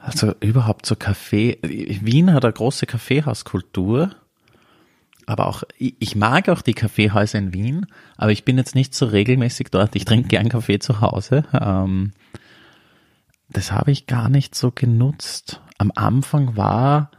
[0.06, 1.58] Also überhaupt so Kaffee.
[1.63, 4.12] Wien hat eine große Kaffeehauskultur.
[5.26, 8.94] Aber auch, ich ich mag auch die Kaffeehäuser in Wien, aber ich bin jetzt nicht
[8.94, 9.96] so regelmäßig dort.
[9.96, 11.44] Ich trinke gern Kaffee zu Hause.
[11.60, 12.12] Ähm,
[13.50, 15.62] das habe ich gar nicht so genutzt.
[15.80, 17.10] Am Anfang war,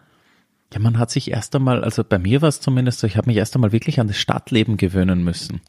[0.72, 3.29] ja, man hat sich erst einmal, also bei mir war es zumindest so, ich habe
[3.29, 5.61] mich erst einmal wirklich an das Stadtleben gewöhnen müssen.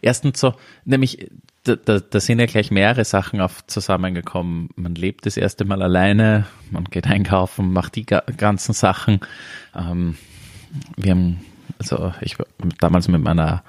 [0.00, 0.54] Erstens so,
[0.86, 1.30] nämlich,
[1.64, 4.68] da, da, da sind ja gleich mehrere Sachen auf zusammengekommen.
[4.76, 9.20] Man lebt das erste Mal alleine, man geht einkaufen, macht die ga- ganzen Sachen.
[9.74, 10.16] Ähm,
[10.96, 11.40] wir haben,
[11.78, 12.36] also ich
[12.80, 13.62] damals mit meiner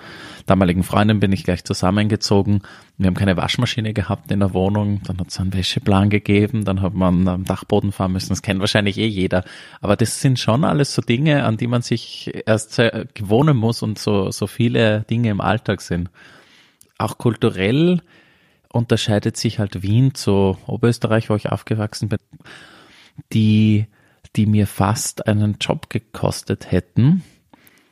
[0.45, 2.61] damaligen Freundin bin ich gleich zusammengezogen.
[2.97, 5.01] Wir haben keine Waschmaschine gehabt in der Wohnung.
[5.05, 6.65] Dann hat es einen Wäscheplan gegeben.
[6.65, 8.29] Dann hat man am Dachboden fahren müssen.
[8.29, 9.43] Das kennt wahrscheinlich eh jeder.
[9.81, 13.81] Aber das sind schon alles so Dinge, an die man sich erst sehr gewohnen muss
[13.81, 16.09] und so, so viele Dinge im Alltag sind.
[16.97, 18.01] Auch kulturell
[18.69, 22.19] unterscheidet sich halt Wien zu Oberösterreich, wo ich aufgewachsen bin,
[23.31, 23.87] die,
[24.35, 27.23] die mir fast einen Job gekostet hätten.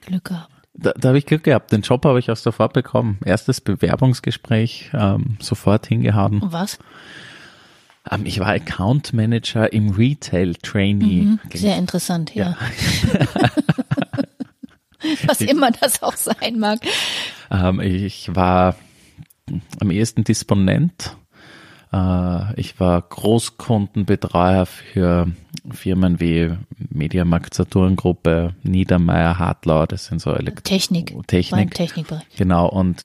[0.06, 0.50] Glück gehabt.
[0.74, 1.72] Da, da habe ich Glück gehabt.
[1.72, 3.20] Den Job habe ich auch sofort bekommen.
[3.24, 6.42] Erstes Bewerbungsgespräch, ähm, sofort hingehauen.
[6.42, 6.80] Und was?
[8.10, 11.38] Ähm, ich war Account Manager im Retail Trainee.
[11.54, 12.58] Sehr interessant, ja.
[15.26, 16.80] Was immer das auch sein mag.
[17.52, 18.76] Ähm, ich war
[19.80, 21.16] am ehesten Disponent.
[21.92, 25.28] Äh, ich war Großkundenbetreuer für
[25.72, 26.52] Firmen wie
[26.90, 31.12] Mediamarkt Saturn-Gruppe, Niedermeyer, Hartlau, das sind so Elekt Technik.
[31.12, 31.74] Im Technik.
[31.74, 32.24] Technikbereich.
[32.36, 33.04] Genau, und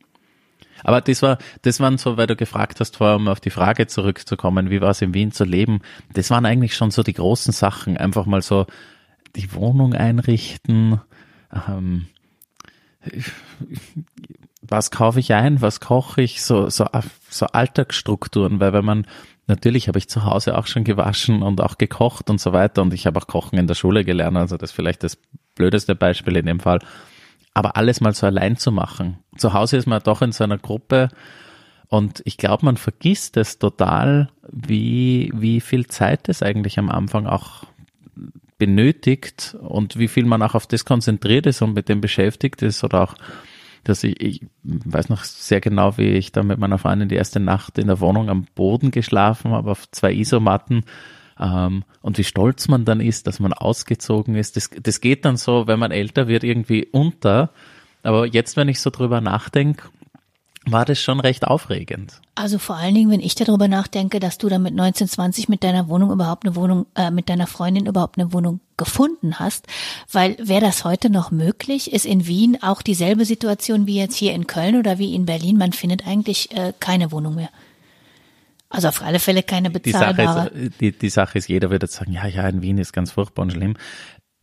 [0.84, 3.88] aber das war, das waren so, weil du gefragt hast, vorher, um auf die Frage
[3.88, 5.80] zurückzukommen, wie war es in Wien zu leben,
[6.12, 7.96] das waren eigentlich schon so die großen Sachen.
[7.96, 8.66] Einfach mal so
[9.34, 11.00] die Wohnung einrichten,
[11.52, 12.06] ähm,
[14.60, 16.86] was kaufe ich ein, was koche ich, so, so,
[17.28, 19.06] so Alltagsstrukturen, weil wenn man,
[19.46, 22.92] natürlich habe ich zu Hause auch schon gewaschen und auch gekocht und so weiter und
[22.92, 25.18] ich habe auch Kochen in der Schule gelernt, also das ist vielleicht das
[25.54, 26.80] blödeste Beispiel in dem Fall,
[27.54, 29.18] aber alles mal so allein zu machen.
[29.36, 31.08] Zu Hause ist man doch in so einer Gruppe
[31.88, 37.26] und ich glaube, man vergisst es total, wie, wie viel Zeit es eigentlich am Anfang
[37.26, 37.64] auch
[38.58, 42.82] benötigt und wie viel man auch auf das konzentriert ist und mit dem beschäftigt ist
[42.82, 43.14] oder auch
[43.84, 47.40] dass ich, ich weiß noch sehr genau, wie ich da mit meiner Freundin die erste
[47.40, 50.84] Nacht in der Wohnung am Boden geschlafen habe, auf zwei Isomatten.
[51.38, 54.56] Ähm, und wie stolz man dann ist, dass man ausgezogen ist.
[54.56, 57.50] Das, das geht dann so, wenn man älter wird, irgendwie unter.
[58.02, 59.88] Aber jetzt, wenn ich so drüber nachdenke,
[60.72, 62.20] war das schon recht aufregend.
[62.34, 65.88] Also vor allen Dingen, wenn ich darüber nachdenke, dass du da mit 1920 mit deiner
[65.88, 69.66] Wohnung überhaupt eine Wohnung, äh, mit deiner Freundin überhaupt eine Wohnung gefunden hast,
[70.10, 71.92] weil wäre das heute noch möglich?
[71.92, 75.58] Ist in Wien auch dieselbe Situation wie jetzt hier in Köln oder wie in Berlin?
[75.58, 77.50] Man findet eigentlich äh, keine Wohnung mehr.
[78.70, 80.14] Also auf alle Fälle keine bezahlbare.
[80.14, 82.92] Die Sache, ist, die, die Sache ist, jeder würde sagen, ja, ja, in Wien ist
[82.92, 83.76] ganz furchtbar und schlimm.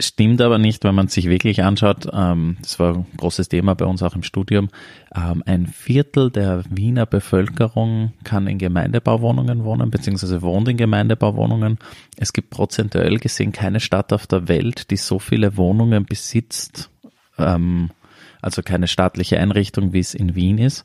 [0.02, 3.86] Stimmt aber nicht, wenn man sich wirklich anschaut, ähm, das war ein großes Thema bei
[3.86, 4.68] uns auch im Studium,
[5.16, 11.80] ähm, ein Viertel der Wiener Bevölkerung kann in Gemeindebauwohnungen wohnen, beziehungsweise wohnt in Gemeindebauwohnungen.
[12.18, 16.90] Es gibt prozentuell gesehen keine Stadt auf der Welt, die so viele Wohnungen besitzt,
[17.38, 17.90] ähm,
[18.42, 20.84] also keine staatliche Einrichtung, wie es in Wien ist.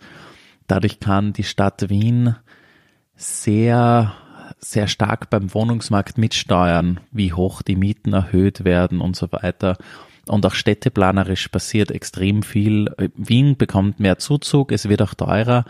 [0.68, 2.36] Dadurch kann die Stadt Wien
[3.16, 4.14] sehr
[4.60, 9.76] sehr stark beim Wohnungsmarkt mitsteuern, wie hoch die Mieten erhöht werden und so weiter.
[10.26, 12.94] Und auch städteplanerisch passiert extrem viel.
[13.16, 15.64] Wien bekommt mehr Zuzug, es wird auch teurer.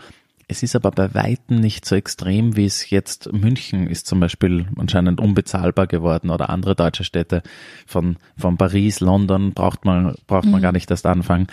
[0.47, 4.67] Es ist aber bei Weitem nicht so extrem, wie es jetzt München ist zum Beispiel
[4.77, 7.41] anscheinend unbezahlbar geworden oder andere deutsche Städte.
[7.87, 10.63] Von, von Paris, London braucht man, braucht man mhm.
[10.63, 11.47] gar nicht erst anfangen.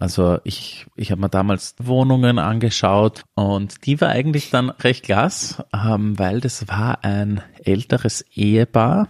[0.00, 5.66] Also ich, ich habe mir damals Wohnungen angeschaut und die war eigentlich dann recht klasse,
[5.74, 9.08] ähm, weil das war ein älteres Ehepaar,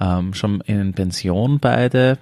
[0.00, 2.18] ähm, schon in Pension beide,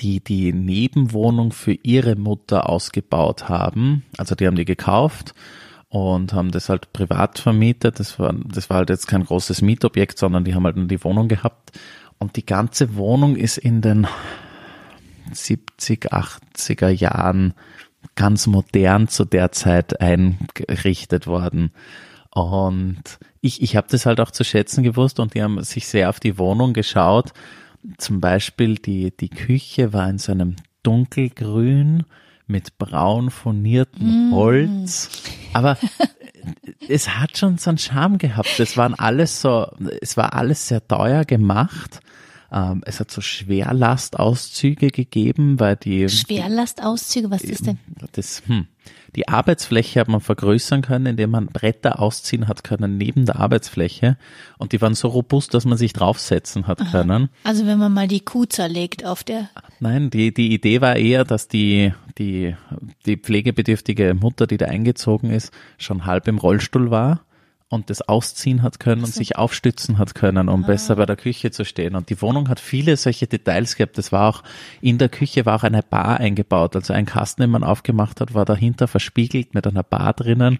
[0.00, 4.04] die die Nebenwohnung für ihre Mutter ausgebaut haben.
[4.18, 5.34] Also die haben die gekauft
[5.88, 8.00] und haben das halt privat vermietet.
[8.00, 11.02] Das war, das war halt jetzt kein großes Mietobjekt, sondern die haben halt nur die
[11.04, 11.72] Wohnung gehabt.
[12.18, 14.06] Und die ganze Wohnung ist in den
[15.34, 17.54] 70, 80er Jahren
[18.16, 21.72] ganz modern zu der Zeit eingerichtet worden.
[22.30, 23.02] Und
[23.40, 26.20] ich, ich habe das halt auch zu schätzen gewusst und die haben sich sehr auf
[26.20, 27.32] die Wohnung geschaut.
[27.98, 32.04] Zum Beispiel die, die Küche war in so einem dunkelgrün
[32.46, 34.34] mit braun furniertem mm.
[34.34, 35.10] Holz.
[35.52, 35.78] Aber
[36.88, 38.58] es hat schon so einen Charme gehabt.
[38.58, 39.70] Es waren alles so,
[40.00, 42.00] es war alles sehr teuer gemacht
[42.54, 47.78] ähm, es hat so Schwerlastauszüge gegeben, weil die Schwerlastauszüge, was ist denn?
[48.12, 48.68] Das, hm,
[49.16, 54.16] die Arbeitsfläche hat man vergrößern können, indem man Bretter ausziehen hat können neben der Arbeitsfläche
[54.56, 56.90] und die waren so robust, dass man sich draufsetzen hat Aha.
[56.90, 57.28] können.
[57.42, 59.48] Also wenn man mal die Kuh zerlegt auf der
[59.80, 62.54] Nein, die, die Idee war eher, dass die, die,
[63.04, 67.24] die pflegebedürftige Mutter, die da eingezogen ist, schon halb im Rollstuhl war
[67.68, 70.66] und das ausziehen hat können und sich aufstützen hat können, um ah.
[70.66, 71.96] besser bei der Küche zu stehen.
[71.96, 73.98] Und die Wohnung hat viele solche Details gehabt.
[73.98, 74.42] Das war auch,
[74.80, 76.76] in der Küche war auch eine Bar eingebaut.
[76.76, 80.58] Also ein Kasten, den man aufgemacht hat, war dahinter verspiegelt mit einer Bar drinnen.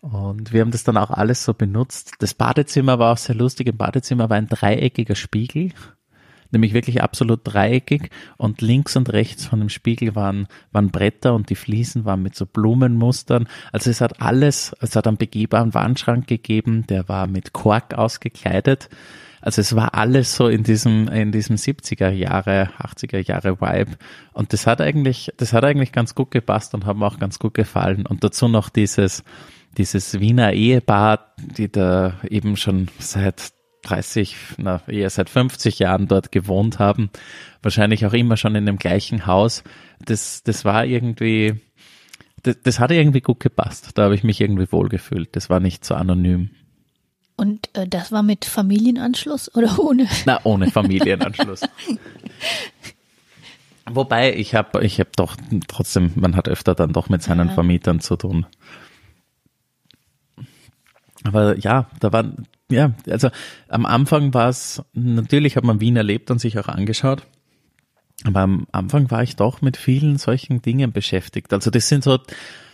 [0.00, 2.16] Und wir haben das dann auch alles so benutzt.
[2.18, 3.68] Das Badezimmer war auch sehr lustig.
[3.68, 5.72] Im Badezimmer war ein dreieckiger Spiegel
[6.54, 11.50] nämlich wirklich absolut dreieckig und links und rechts von dem Spiegel waren, waren Bretter und
[11.50, 13.46] die Fliesen waren mit so Blumenmustern.
[13.72, 18.88] Also es hat alles, es hat einen begehbaren Wandschrank gegeben, der war mit Kork ausgekleidet.
[19.44, 23.98] Also es war alles so in diesem, in diesem 70er Jahre, 80er Jahre Vibe.
[24.32, 27.52] Und das hat eigentlich, das hat eigentlich ganz gut gepasst und haben auch ganz gut
[27.52, 28.06] gefallen.
[28.06, 29.22] Und dazu noch dieses,
[29.76, 33.52] dieses Wiener Ehepaar, die da eben schon seit
[33.84, 37.10] 30, na, eher seit 50 Jahren dort gewohnt haben,
[37.62, 39.62] wahrscheinlich auch immer schon in dem gleichen Haus.
[40.04, 41.60] Das, das war irgendwie,
[42.42, 43.90] das, das hat irgendwie gut gepasst.
[43.94, 45.36] Da habe ich mich irgendwie wohlgefühlt.
[45.36, 46.50] Das war nicht so anonym.
[47.36, 50.08] Und äh, das war mit Familienanschluss oder ohne?
[50.24, 51.62] Na, ohne Familienanschluss.
[53.86, 55.36] Wobei, ich habe ich hab doch
[55.68, 57.54] trotzdem, man hat öfter dann doch mit seinen ja.
[57.54, 58.46] Vermietern zu tun.
[61.24, 63.30] Aber ja, da waren ja, also
[63.68, 67.26] am Anfang war es, natürlich hat man Wien erlebt und sich auch angeschaut.
[68.24, 71.52] Aber am Anfang war ich doch mit vielen solchen Dingen beschäftigt.
[71.52, 72.18] Also das sind so,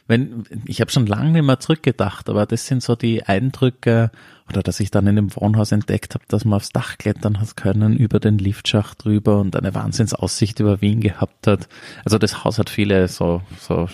[0.07, 4.11] wenn, ich habe schon lange nicht mehr zurückgedacht, aber das sind so die Eindrücke,
[4.49, 7.57] oder dass ich dann in dem Wohnhaus entdeckt habe, dass man aufs Dach klettern hat
[7.57, 11.69] können, über den Liftschacht drüber und eine Wahnsinnsaussicht über Wien gehabt hat.
[12.05, 13.89] Also das Haus hat viele so, so,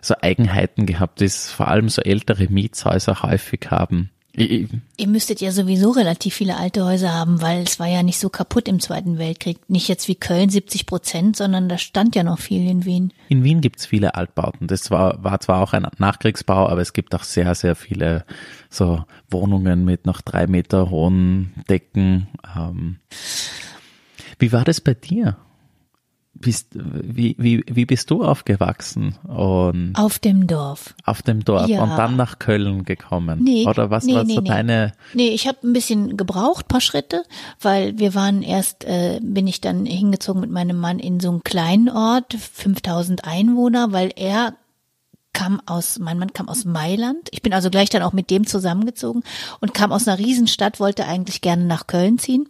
[0.00, 4.10] so Eigenheiten gehabt, die es vor allem so ältere Mietshäuser häufig haben.
[4.36, 8.28] Ihr müsstet ja sowieso relativ viele alte Häuser haben, weil es war ja nicht so
[8.28, 9.58] kaputt im Zweiten Weltkrieg.
[9.68, 13.12] Nicht jetzt wie Köln 70 Prozent, sondern da stand ja noch viel in Wien.
[13.28, 14.66] In Wien gibt's viele Altbauten.
[14.66, 18.24] Das war, war zwar auch ein Nachkriegsbau, aber es gibt auch sehr, sehr viele
[18.68, 22.28] so Wohnungen mit noch drei Meter hohen Decken.
[22.54, 22.98] Ähm.
[24.38, 25.38] Wie war das bei dir?
[26.40, 29.16] Bist, wie, wie, wie bist du aufgewachsen?
[29.24, 30.94] Und auf dem Dorf.
[31.04, 31.82] Auf dem Dorf ja.
[31.82, 33.42] und dann nach Köln gekommen?
[33.42, 33.66] Nee.
[33.66, 34.48] Oder was nee, war nee, so nee.
[34.48, 34.92] deine?
[35.14, 37.22] Nee, ich habe ein bisschen gebraucht, paar Schritte,
[37.60, 41.44] weil wir waren erst, äh, bin ich dann hingezogen mit meinem Mann in so einen
[41.44, 44.54] kleinen Ort, 5000 Einwohner, weil er
[45.32, 47.28] kam aus, mein Mann kam aus Mailand.
[47.30, 49.22] Ich bin also gleich dann auch mit dem zusammengezogen
[49.60, 52.48] und kam aus einer Riesenstadt, wollte eigentlich gerne nach Köln ziehen.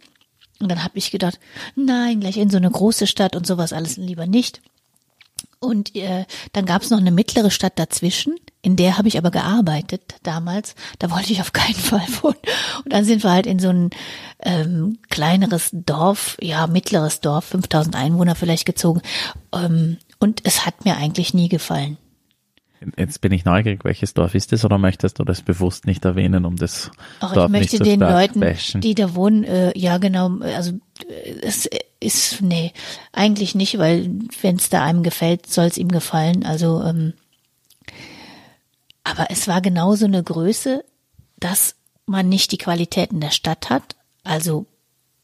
[0.59, 1.39] Und dann habe ich gedacht,
[1.75, 4.61] nein, gleich in so eine große Stadt und sowas alles lieber nicht.
[5.59, 9.31] Und äh, dann gab es noch eine mittlere Stadt dazwischen, in der habe ich aber
[9.31, 10.75] gearbeitet damals.
[10.99, 12.37] Da wollte ich auf keinen Fall wohnen.
[12.83, 13.89] Und dann sind wir halt in so ein
[14.39, 19.01] ähm, kleineres Dorf, ja mittleres Dorf, 5000 Einwohner vielleicht gezogen.
[19.53, 21.97] Ähm, und es hat mir eigentlich nie gefallen.
[22.97, 26.45] Jetzt bin ich neugierig, welches Dorf ist das oder möchtest du das bewusst nicht erwähnen,
[26.45, 28.81] um das Ach, Dorf ich möchte nicht so den Leuten, bashen?
[28.81, 30.73] die da wohnen, äh, ja genau, also
[31.07, 31.67] äh, es
[31.99, 32.73] ist, nee,
[33.11, 34.11] eigentlich nicht, weil
[34.41, 36.45] wenn es da einem gefällt, soll es ihm gefallen.
[36.45, 37.13] Also, ähm,
[39.03, 40.83] aber es war genauso eine Größe,
[41.39, 41.75] dass
[42.05, 44.65] man nicht die Qualitäten der Stadt hat, also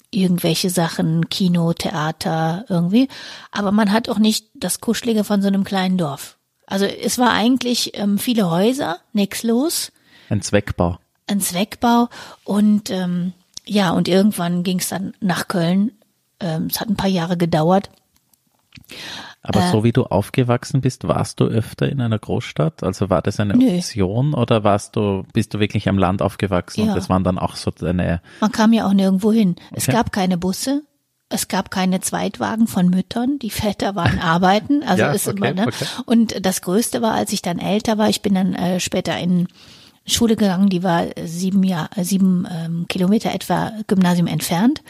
[0.10, 3.10] irgendwelche Sachen, Kino, Theater, irgendwie,
[3.52, 6.38] aber man hat auch nicht das Kuschelige von so einem kleinen Dorf.
[6.74, 9.92] Also es war eigentlich ähm, viele Häuser, nix los.
[10.30, 10.98] Ein Zweckbau.
[11.28, 12.10] Ein Zweckbau
[12.44, 13.34] und ähm,
[13.66, 15.92] ja, und irgendwann ging es dann nach Köln.
[16.40, 17.90] Ähm, es hat ein paar Jahre gedauert.
[19.42, 22.82] Aber Äh, so wie du aufgewachsen bist, warst du öfter in einer Großstadt?
[22.84, 23.78] Also war das eine Nö.
[23.78, 26.90] Option oder warst du, bist du wirklich am Land aufgewachsen Ja.
[26.92, 29.56] und das waren dann auch so deine, Man kam ja auch nirgendwo hin.
[29.72, 29.98] Es Okay.
[29.98, 30.82] gab keine Busse.
[31.34, 33.40] Es gab keine Zweitwagen von Müttern.
[33.40, 34.84] Die Väter waren arbeiten.
[34.84, 35.68] Also Ja, ist okay, immer, ne?
[35.68, 35.86] okay.
[36.06, 39.48] Und das Größte war, als ich dann älter war, ich bin dann äh, später in
[40.06, 44.84] Schule gegangen, die war sieben Jahr, äh, sieben ähm, Kilometer etwa Gymnasium entfernt.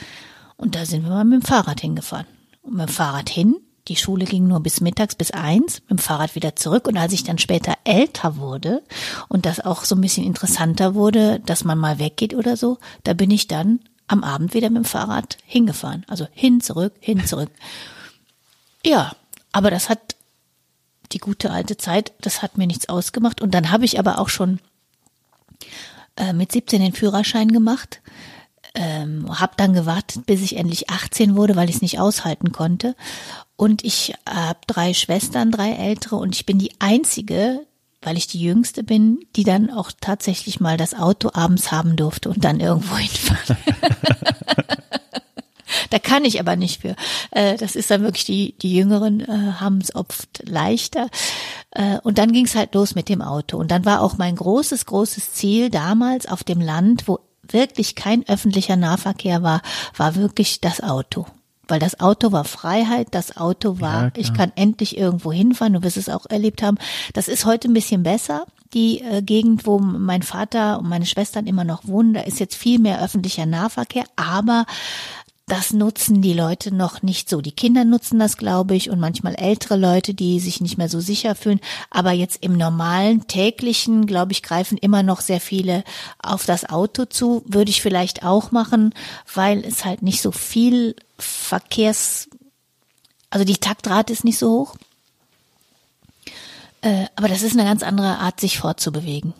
[0.57, 2.27] Und da sind wir mal mit dem Fahrrad hingefahren.
[2.61, 3.55] Und mit dem Fahrrad hin.
[3.87, 6.87] Die Schule ging nur bis mittags bis eins, mit dem Fahrrad wieder zurück.
[6.87, 8.81] Und als ich dann später älter wurde
[9.29, 13.13] und das auch so ein bisschen interessanter wurde, dass man mal weggeht oder so, da
[13.13, 16.05] bin ich dann am Abend wieder mit dem Fahrrad hingefahren.
[16.07, 17.49] Also hin, zurück, hin, zurück.
[18.85, 19.13] Ja,
[19.51, 20.15] aber das hat
[21.11, 23.41] die gute alte Zeit, das hat mir nichts ausgemacht.
[23.41, 24.59] Und dann habe ich aber auch schon
[26.17, 28.01] äh, mit 17 den Führerschein gemacht.
[28.75, 32.95] Ähm, habe dann gewartet, bis ich endlich 18 wurde, weil ich es nicht aushalten konnte.
[33.55, 37.65] Und ich habe drei Schwestern, drei ältere, und ich bin die einzige,
[38.03, 42.29] weil ich die jüngste bin, die dann auch tatsächlich mal das Auto abends haben durfte
[42.29, 43.57] und dann irgendwo hinfahren.
[45.89, 46.95] Da kann ich aber nicht für.
[47.31, 51.07] Äh, das ist dann wirklich die, die Jüngeren äh, haben es oft leichter.
[51.71, 53.57] Äh, und dann ging es halt los mit dem Auto.
[53.57, 58.27] Und dann war auch mein großes, großes Ziel damals auf dem Land, wo wirklich kein
[58.27, 59.61] öffentlicher Nahverkehr war,
[59.95, 61.27] war wirklich das Auto.
[61.67, 65.83] Weil das Auto war Freiheit, das Auto war, Ja, ich kann endlich irgendwo hinfahren, du
[65.83, 66.77] wirst es auch erlebt haben.
[67.13, 68.45] Das ist heute ein bisschen besser.
[68.73, 72.55] Die äh, Gegend, wo mein Vater und meine Schwestern immer noch wohnen, da ist jetzt
[72.55, 74.65] viel mehr öffentlicher Nahverkehr, aber
[75.53, 77.39] das nutzen die Leute noch nicht so.
[77.39, 80.99] Die Kinder nutzen das, glaube ich, und manchmal ältere Leute, die sich nicht mehr so
[80.99, 81.59] sicher fühlen.
[81.91, 85.83] Aber jetzt im normalen, täglichen, glaube ich, greifen immer noch sehr viele
[86.17, 87.43] auf das Auto zu.
[87.45, 88.95] Würde ich vielleicht auch machen,
[89.31, 92.29] weil es halt nicht so viel Verkehrs,
[93.29, 94.75] also die Taktrate ist nicht so hoch.
[96.81, 99.35] Äh, aber das ist eine ganz andere Art, sich fortzubewegen.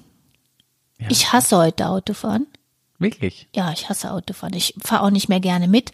[0.99, 1.07] Ja.
[1.09, 2.45] Ich hasse heute Autofahren.
[3.04, 3.47] Wirklich?
[3.56, 4.56] Ja, ich hasse Autofahren.
[4.56, 5.91] Ich fahre auch nicht mehr gerne mit.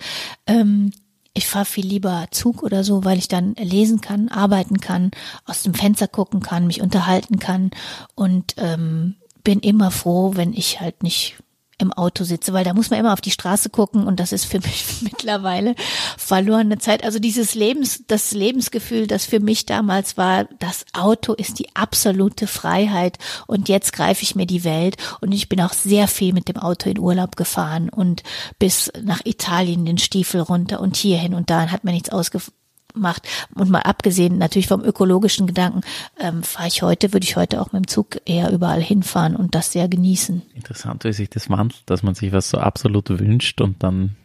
[0.47, 0.91] Ähm,
[1.33, 5.11] ich fahre viel lieber Zug oder so, weil ich dann lesen kann, arbeiten kann,
[5.45, 7.71] aus dem Fenster gucken kann, mich unterhalten kann
[8.15, 11.37] und ähm, bin immer froh, wenn ich halt nicht
[11.79, 14.45] im Auto sitze, weil da muss man immer auf die Straße gucken und das ist
[14.45, 15.75] für mich mittlerweile
[16.17, 17.03] verlorene Zeit.
[17.03, 22.47] Also dieses Lebens, das Lebensgefühl, das für mich damals war, das Auto ist die absolute
[22.47, 23.17] Freiheit
[23.47, 26.57] und jetzt greife ich mir die Welt und ich bin auch sehr viel mit dem
[26.57, 28.23] Auto in Urlaub gefahren und
[28.59, 32.39] bis nach Italien den Stiefel runter und hierhin und da hat mir nichts ausge
[32.93, 33.27] macht.
[33.55, 35.81] Und mal abgesehen natürlich vom ökologischen Gedanken,
[36.19, 39.55] ähm, fahre ich heute, würde ich heute auch mit dem Zug eher überall hinfahren und
[39.55, 40.41] das sehr genießen.
[40.55, 44.15] Interessant, wie sich das wandelt, dass man sich was so absolut wünscht und dann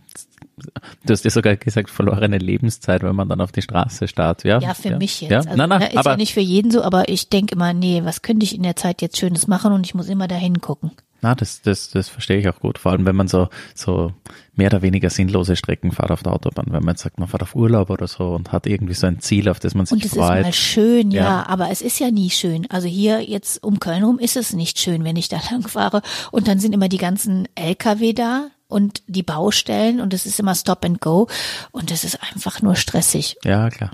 [1.04, 4.60] Du hast ja sogar gesagt, verlorene Lebenszeit, wenn man dann auf die Straße starrt, ja?
[4.60, 4.98] Ja, für ja.
[4.98, 5.30] mich jetzt.
[5.30, 5.38] Ja?
[5.38, 7.72] Also, nein, nein, ne, ist aber ja nicht für jeden so, aber ich denke immer,
[7.72, 10.60] nee, was könnte ich in der Zeit jetzt Schönes machen und ich muss immer dahin
[10.60, 10.92] gucken.
[11.22, 12.78] na, das, das, das verstehe ich auch gut.
[12.78, 14.12] Vor allem, wenn man so, so
[14.54, 16.66] mehr oder weniger sinnlose Strecken fährt auf der Autobahn.
[16.68, 19.20] Wenn man jetzt sagt, man fährt auf Urlaub oder so und hat irgendwie so ein
[19.20, 20.42] Ziel, auf das man sich Und es ist freut.
[20.42, 21.46] mal schön, ja, Ja.
[21.48, 22.66] aber es ist ja nie schön.
[22.70, 26.02] Also hier jetzt um Köln rum ist es nicht schön, wenn ich da lang fahre.
[26.30, 30.54] Und dann sind immer die ganzen LKW da und die Baustellen und es ist immer
[30.54, 31.28] Stop and Go
[31.70, 33.36] und es ist einfach nur stressig.
[33.44, 33.92] Ja, klar.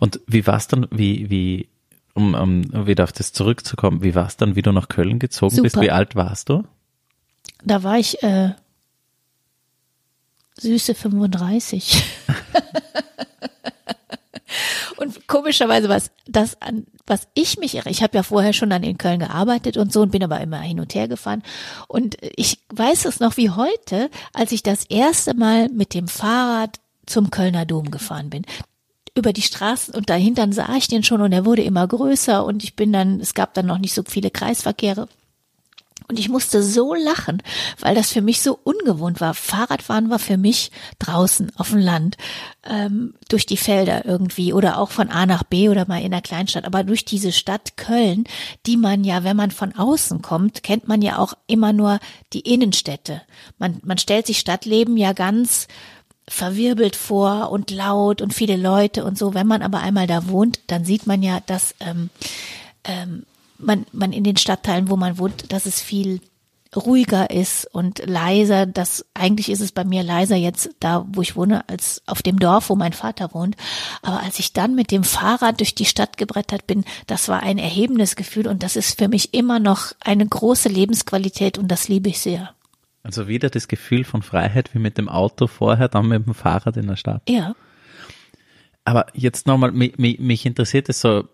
[0.00, 1.68] Und wie war's dann, wie, wie,
[2.14, 5.74] um, um wieder auf das zurückzukommen, wie war's dann, wie du nach Köln gezogen bist?
[5.74, 5.84] Super.
[5.84, 6.64] Wie alt warst du?
[7.62, 8.52] Da war ich äh,
[10.58, 12.04] süße 35.
[15.04, 18.82] und komischerweise was das an was ich mich irre, ich habe ja vorher schon dann
[18.82, 21.42] in Köln gearbeitet und so und bin aber immer hin und her gefahren
[21.86, 26.80] und ich weiß es noch wie heute, als ich das erste Mal mit dem Fahrrad
[27.04, 28.46] zum Kölner Dom gefahren bin
[29.14, 32.64] über die Straßen und dahinter sah ich den schon und er wurde immer größer und
[32.64, 35.08] ich bin dann, es gab dann noch nicht so viele Kreisverkehre.
[36.06, 37.42] Und ich musste so lachen,
[37.80, 39.32] weil das für mich so ungewohnt war.
[39.32, 42.18] Fahrradfahren war für mich draußen auf dem Land,
[42.62, 46.20] ähm, durch die Felder irgendwie oder auch von A nach B oder mal in der
[46.20, 46.66] Kleinstadt.
[46.66, 48.24] Aber durch diese Stadt Köln,
[48.66, 51.98] die man ja, wenn man von außen kommt, kennt man ja auch immer nur
[52.34, 53.22] die Innenstädte.
[53.58, 55.68] Man, man stellt sich Stadtleben ja ganz
[56.28, 59.32] verwirbelt vor und laut und viele Leute und so.
[59.32, 62.10] Wenn man aber einmal da wohnt, dann sieht man ja, dass ähm,
[62.84, 63.24] ähm,
[63.58, 66.20] man, man in den Stadtteilen, wo man wohnt, dass es viel
[66.76, 68.66] ruhiger ist und leiser.
[68.66, 72.38] Das eigentlich ist es bei mir leiser jetzt da, wo ich wohne, als auf dem
[72.38, 73.56] Dorf, wo mein Vater wohnt.
[74.02, 77.58] Aber als ich dann mit dem Fahrrad durch die Stadt gebrettert bin, das war ein
[77.58, 82.08] erhebendes Gefühl und das ist für mich immer noch eine große Lebensqualität und das liebe
[82.08, 82.50] ich sehr.
[83.02, 86.76] Also wieder das Gefühl von Freiheit wie mit dem Auto vorher, dann mit dem Fahrrad
[86.76, 87.22] in der Stadt.
[87.28, 87.54] Ja.
[88.84, 91.24] Aber jetzt nochmal, mich, mich, interessiert es so,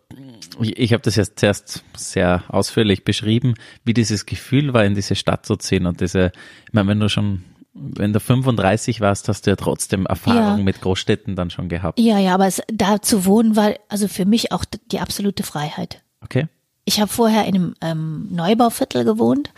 [0.61, 5.17] ich, ich habe das jetzt zuerst sehr ausführlich beschrieben, wie dieses Gefühl war, in diese
[5.17, 6.31] Stadt zu ziehen und diese,
[6.67, 7.43] ich meine, wenn du schon,
[7.75, 10.65] wenn du 35 warst, hast du ja trotzdem Erfahrung Ja.
[10.65, 11.99] mit Großstädten dann schon gehabt.
[11.99, 16.03] Ja, ja, aber es, da zu wohnen war also für mich auch die absolute Freiheit.
[16.21, 16.47] Okay?
[16.85, 19.51] Ich habe vorher in einem ähm, Neubauviertel gewohnt,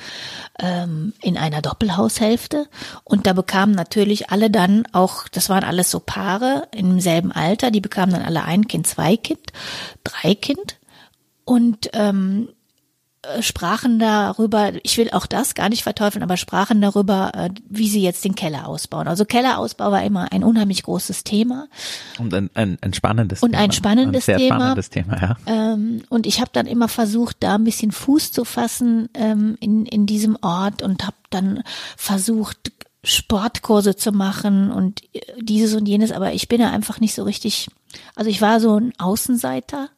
[0.58, 2.68] ähm, in einer Doppelhaushälfte.
[3.04, 7.70] Und da bekamen natürlich alle dann auch, das waren alles so Paare im selben Alter,
[7.70, 9.52] die bekamen dann alle ein Kind, zwei Kind,
[10.04, 10.78] drei Kind.
[11.44, 12.61] Und ähm, äh,
[13.40, 18.02] sprachen darüber, ich will auch das gar nicht verteufeln, aber sprachen darüber, äh, wie sie
[18.02, 19.06] jetzt den Keller ausbauen.
[19.06, 21.68] Also Kellerausbau war immer ein unheimlich großes Thema.
[22.18, 23.62] Und ein, ein, ein spannendes Und Thema.
[23.62, 24.56] ein spannendes ein sehr Thema.
[24.56, 25.36] spannendes Thema, ja.
[25.46, 29.86] Ähm, und ich habe dann immer versucht, da ein bisschen Fuß zu fassen ähm, in,
[29.86, 31.62] in diesem Ort und habe dann
[31.96, 32.72] versucht,
[33.04, 37.22] Sportkurse zu machen und äh, dieses und jenes, aber ich bin da einfach nicht so
[37.24, 37.68] richtig,
[38.14, 39.88] also ich war so ein Außenseiter,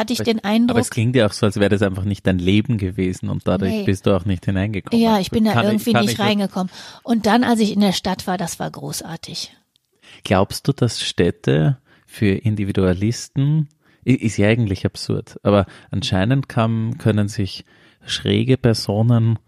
[0.00, 0.78] hatte ich den Aber Eindruck.
[0.78, 3.70] es klingt ja auch so, als wäre das einfach nicht dein Leben gewesen und dadurch
[3.72, 3.84] Nee.
[3.84, 5.00] bist du auch nicht hineingekommen.
[5.02, 6.70] Ja, ich bin da Kann irgendwie kann nicht ich- reingekommen.
[7.04, 9.54] Und dann, als ich in der Stadt war, das war großartig.
[10.24, 13.68] Glaubst du, dass Städte für Individualisten,
[14.04, 17.64] ist ja eigentlich absurd, aber anscheinend kann, können sich
[18.04, 19.38] schräge Personen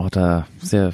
[0.00, 0.92] oder sehr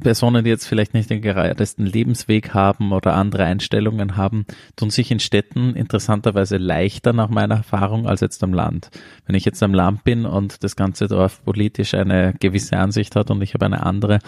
[0.00, 4.46] Personen, die jetzt vielleicht nicht den geradesten Lebensweg haben oder andere Einstellungen haben,
[4.76, 8.90] tun sich in Städten interessanterweise leichter nach meiner Erfahrung als jetzt am Land.
[9.26, 13.30] Wenn ich jetzt am Land bin und das ganze Dorf politisch eine gewisse Ansicht hat
[13.30, 14.18] und ich habe eine andere,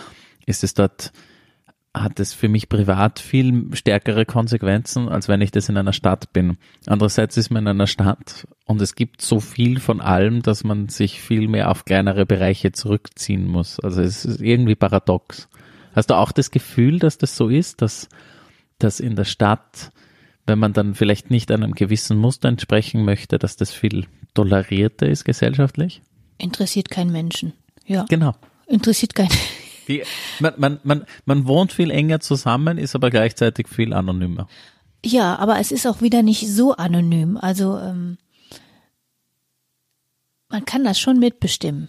[0.46, 1.12] ist es dort
[1.94, 6.32] hat es für mich privat viel stärkere Konsequenzen, als wenn ich das in einer Stadt
[6.32, 6.58] bin.
[6.86, 10.88] Andererseits ist man in einer Stadt und es gibt so viel von allem, dass man
[10.88, 13.78] sich viel mehr auf kleinere Bereiche zurückziehen muss.
[13.78, 15.48] Also es ist irgendwie paradox.
[15.94, 18.08] Hast du auch das Gefühl, dass das so ist, dass,
[18.78, 19.92] dass in der Stadt,
[20.46, 25.24] wenn man dann vielleicht nicht einem gewissen Muster entsprechen möchte, dass das viel tolerierter ist
[25.24, 26.02] gesellschaftlich?
[26.38, 27.52] Interessiert keinen Menschen.
[27.86, 28.34] Ja, Genau.
[28.66, 29.30] interessiert keinen.
[29.88, 30.02] Die,
[30.40, 34.46] man, man, man, man wohnt viel enger zusammen, ist aber gleichzeitig viel anonymer.
[35.04, 37.36] Ja, aber es ist auch wieder nicht so anonym.
[37.36, 38.16] Also ähm,
[40.48, 41.88] man kann das schon mitbestimmen,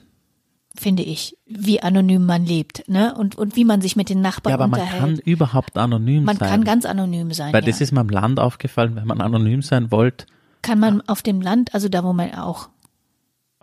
[0.76, 3.14] finde ich, wie anonym man lebt, ne?
[3.16, 5.02] Und und wie man sich mit den Nachbarn Ja, aber man unterhält.
[5.02, 6.50] kann überhaupt anonym man sein.
[6.50, 7.54] kann ganz anonym sein.
[7.54, 7.70] weil ja.
[7.70, 10.26] das ist mir im Land aufgefallen, wenn man anonym sein wollte.
[10.62, 12.70] kann man auf dem Land, also da wo man auch,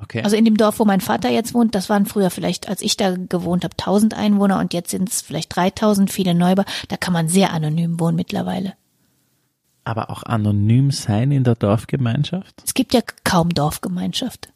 [0.03, 0.23] Okay.
[0.23, 2.97] also in dem Dorf, wo mein Vater jetzt wohnt, das waren früher vielleicht, als ich
[2.97, 6.65] da gewohnt habe, 1000 Einwohner und jetzt sind es vielleicht 3000, viele Neubau.
[6.89, 8.75] Da kann man sehr anonym wohnen mittlerweile.
[9.85, 12.63] Aber auch anonym sein in der Dorfgemeinschaft?
[12.65, 14.52] Es gibt ja kaum Dorfgemeinschaft.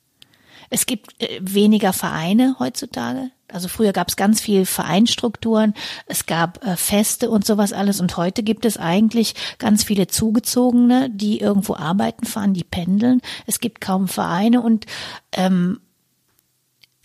[0.71, 3.31] Es gibt äh, weniger Vereine heutzutage.
[3.49, 5.75] Also früher gab es ganz viel Vereinstrukturen,
[6.07, 11.11] es gab äh, Feste und sowas alles und heute gibt es eigentlich ganz viele Zugezogene,
[11.11, 13.21] die irgendwo arbeiten fahren, die pendeln.
[13.47, 14.87] Es gibt kaum Vereine und
[15.33, 15.79] ähm,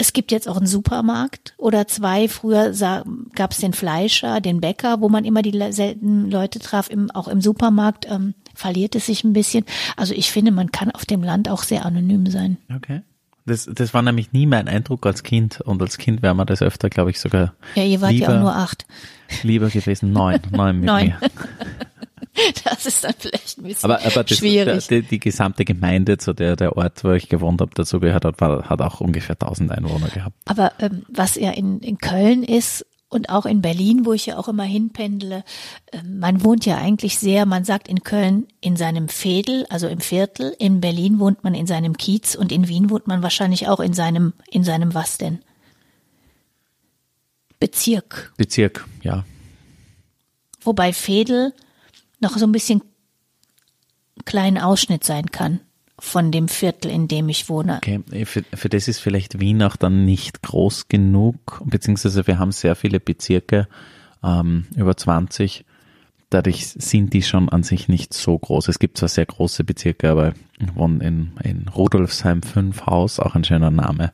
[0.01, 2.27] es gibt jetzt auch einen Supermarkt oder zwei.
[2.27, 2.73] Früher
[3.35, 6.89] gab es den Fleischer, den Bäcker, wo man immer die seltenen Leute traf.
[6.89, 9.63] Im, auch im Supermarkt ähm, verliert es sich ein bisschen.
[9.97, 12.57] Also ich finde, man kann auf dem Land auch sehr anonym sein.
[12.75, 13.01] Okay.
[13.45, 16.61] Das, das war nämlich nie mein Eindruck als Kind und als Kind wäre man das
[16.61, 17.53] öfter, glaube ich, sogar.
[17.75, 18.85] Ja, ihr wart lieber, ja auch nur acht.
[19.43, 21.05] Lieber gewesen, neun, neun mit neun.
[21.07, 21.17] mir.
[22.63, 24.87] Das ist dann vielleicht ein bisschen aber, aber das, schwierig.
[24.87, 28.39] Die, die, gesamte Gemeinde, zu der der Ort, wo ich gewohnt habe, dazu gehört hat,
[28.39, 30.35] war, hat auch ungefähr 1000 Einwohner gehabt.
[30.45, 34.37] Aber ähm, was ja in, in Köln ist, und auch in Berlin, wo ich ja
[34.37, 35.43] auch immer hinpendle.
[35.91, 39.99] Ähm, man wohnt ja eigentlich sehr, man sagt in Köln in seinem Fädel, also im
[39.99, 40.55] Viertel.
[40.57, 43.93] In Berlin wohnt man in seinem Kiez und in Wien wohnt man wahrscheinlich auch in
[43.93, 45.39] seinem, in seinem was denn?
[47.59, 48.33] Bezirk.
[48.37, 49.25] Bezirk, ja.
[50.61, 51.53] Wobei Fädel
[52.19, 52.81] noch so ein bisschen
[54.25, 55.59] kleinen Ausschnitt sein kann
[56.01, 57.77] von dem Viertel, in dem ich wohne.
[57.77, 62.51] Okay, für, für das ist vielleicht Wien auch dann nicht groß genug, beziehungsweise wir haben
[62.51, 63.67] sehr viele Bezirke,
[64.23, 65.63] ähm, über 20.
[66.31, 68.67] Dadurch sind die schon an sich nicht so groß.
[68.67, 73.35] Es gibt zwar sehr große Bezirke, aber ich wohne in, in Rudolfsheim 5 Haus, auch
[73.35, 74.11] ein schöner Name,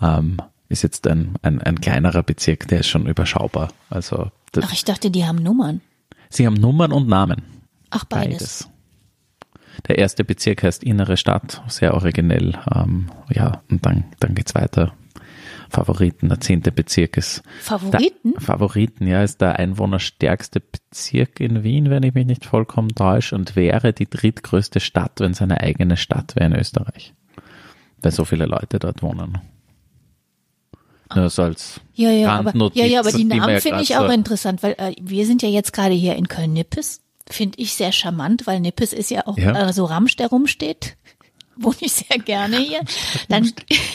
[0.00, 0.38] ähm,
[0.70, 3.68] ist jetzt ein, ein, ein kleinerer Bezirk, der ist schon überschaubar.
[3.90, 5.82] Also, Ach, ich dachte, die haben Nummern.
[6.30, 7.42] Sie haben Nummern und Namen.
[7.90, 8.38] Ach, beides.
[8.38, 8.70] beides.
[9.88, 12.58] Der erste Bezirk heißt Innere Stadt, sehr originell.
[12.74, 14.92] Ähm, ja, und dann, dann geht's weiter.
[15.68, 17.42] Favoriten, der zehnte Bezirk ist.
[17.60, 18.32] Favoriten?
[18.34, 23.34] Der, Favoriten, ja, ist der einwohnerstärkste Bezirk in Wien, wenn ich mich nicht vollkommen täusche,
[23.34, 27.14] und wäre die drittgrößte Stadt, wenn es eine eigene Stadt wäre in Österreich.
[28.00, 29.38] Weil so viele Leute dort wohnen.
[31.14, 34.12] Nur so als ja, ja, aber, ja, ja, aber die Namen finde ich auch so
[34.12, 38.46] interessant, weil äh, wir sind ja jetzt gerade hier in Köln-Nippes Finde ich sehr charmant,
[38.46, 39.68] weil Nippes ist ja auch ja.
[39.68, 40.96] Äh, so Ramsch, der rumsteht.
[41.56, 42.80] Wohne ich sehr gerne hier.
[43.28, 43.52] Dann,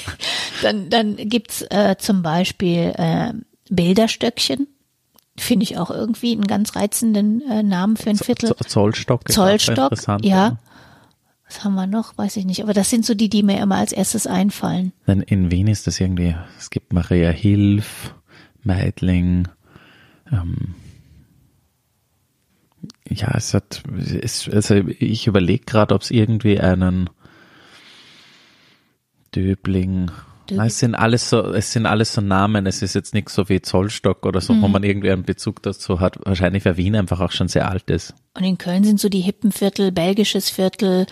[0.64, 3.34] dann, dann gibt's äh, zum Beispiel äh,
[3.70, 4.68] Bilderstöckchen.
[5.38, 8.54] Finde ich auch irgendwie einen ganz reizenden äh, Namen für ein Viertel.
[8.68, 9.32] Zollstock.
[9.32, 10.58] Zollstock, ja.
[11.48, 12.18] Was haben wir noch?
[12.18, 12.64] Weiß ich nicht.
[12.64, 14.94] Aber das sind so die, die mir immer als erstes einfallen.
[15.08, 18.16] Denn in Wien ist das irgendwie, es gibt Maria Hilf,
[18.64, 19.48] Meidling,
[20.32, 20.76] ähm,
[23.14, 23.84] ja, es hat,
[24.22, 27.10] es, also ich überlege gerade, ob es irgendwie einen
[29.36, 30.12] Döbling,
[30.52, 30.68] Döbling.
[30.68, 32.66] Es sind alles so, es sind alles so Namen.
[32.66, 34.62] Es ist jetzt nichts so wie Zollstock oder so, mhm.
[34.62, 36.18] wo man irgendwie einen Bezug dazu hat.
[36.26, 38.14] Wahrscheinlich, weil Wien einfach auch schon sehr alt ist.
[38.34, 41.06] Und in Köln sind so die Hippenviertel, belgisches Viertel,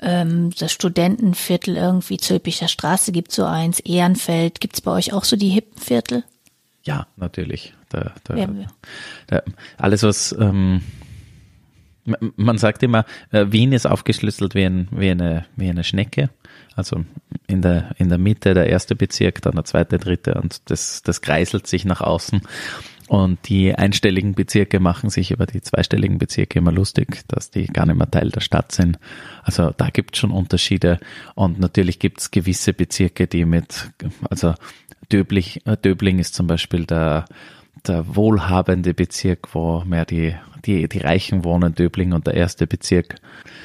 [0.00, 4.60] ähm, das Studentenviertel irgendwie, Zülpicher Straße gibt so eins, Ehrenfeld.
[4.60, 6.24] Gibt's bei euch auch so die Hippenviertel?
[6.82, 7.74] Ja, natürlich.
[7.90, 8.48] Da, da, ja.
[9.26, 9.42] da,
[9.78, 10.80] alles, was ähm,
[12.36, 16.30] man sagt immer, äh, Wien ist aufgeschlüsselt wie, ein, wie, eine, wie eine Schnecke.
[16.76, 17.04] Also
[17.46, 21.20] in der, in der Mitte der erste Bezirk, dann der zweite, dritte und das, das
[21.20, 22.42] kreiselt sich nach außen.
[23.08, 27.84] Und die einstelligen Bezirke machen sich über die zweistelligen Bezirke immer lustig, dass die gar
[27.84, 29.00] nicht mehr Teil der Stadt sind.
[29.42, 31.00] Also da gibt es schon Unterschiede.
[31.34, 33.90] Und natürlich gibt es gewisse Bezirke, die mit,
[34.30, 34.54] also
[35.10, 37.24] Döblich, äh, Döbling ist zum Beispiel der,
[37.86, 40.34] der wohlhabende Bezirk, wo mehr die
[40.66, 43.16] die, die Reichen wohnen, Döbling und der erste Bezirk.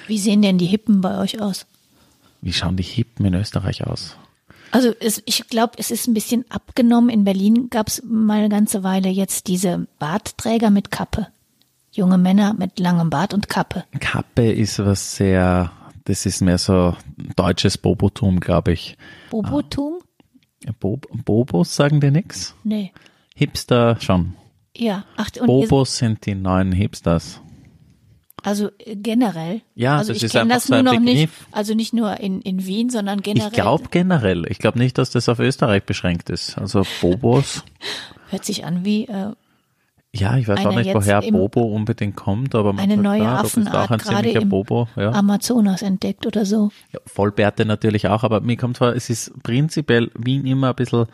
[0.07, 1.65] Wie sehen denn die Hippen bei euch aus?
[2.41, 4.15] Wie schauen die Hippen in Österreich aus?
[4.71, 7.09] Also es, ich glaube, es ist ein bisschen abgenommen.
[7.09, 11.27] In Berlin gab es mal eine ganze Weile jetzt diese Bartträger mit Kappe.
[11.91, 13.85] Junge Männer mit langem Bart und Kappe.
[13.99, 15.71] Kappe ist was sehr,
[16.03, 16.95] das ist mehr so
[17.37, 18.97] deutsches Bobotum, glaube ich.
[19.29, 19.99] Bobotum?
[20.67, 20.71] Ah.
[20.79, 22.55] Bob, Bobos sagen dir nichts?
[22.63, 22.91] Nee.
[23.35, 24.33] Hipster schon.
[24.75, 27.41] Ja, ach, und Bobos sind die neuen Hipsters.
[28.43, 29.61] Also äh, generell.
[29.73, 32.89] Ja, also das ich kenne das nur noch nicht, also nicht nur in, in Wien,
[32.89, 33.49] sondern generell.
[33.49, 34.45] Ich glaube generell.
[34.49, 36.57] Ich glaube nicht, dass das auf Österreich beschränkt ist.
[36.57, 37.63] Also Bobos.
[38.29, 39.05] Hört sich an wie.
[39.05, 39.33] Äh,
[40.13, 43.91] ja, ich weiß auch nicht, woher Bobo unbedingt kommt, aber man eine neue klar, Affenart
[43.91, 45.11] ein gerade im Bobo, ja.
[45.11, 46.71] Amazonas entdeckt oder so.
[46.93, 51.07] Ja, Vollbärte natürlich auch, aber mir kommt vor, es ist prinzipiell Wien immer ein bisschen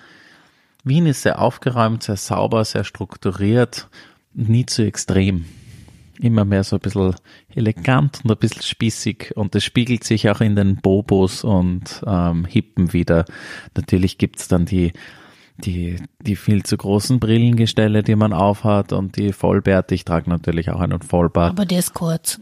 [0.84, 3.88] Wien ist sehr aufgeräumt, sehr sauber, sehr strukturiert,
[4.34, 5.46] nie zu extrem.
[6.20, 7.16] Immer mehr so ein bisschen
[7.56, 12.46] elegant und ein bisschen spießig und das spiegelt sich auch in den Bobos und ähm,
[12.46, 13.26] Hippen wieder.
[13.76, 14.94] Natürlich gibt's dann die,
[15.58, 19.96] die, die viel zu großen Brillengestelle, die man aufhat und die Vollbärte.
[19.96, 21.52] Ich trage natürlich auch einen Vollbart.
[21.52, 22.40] Aber der ist kurz.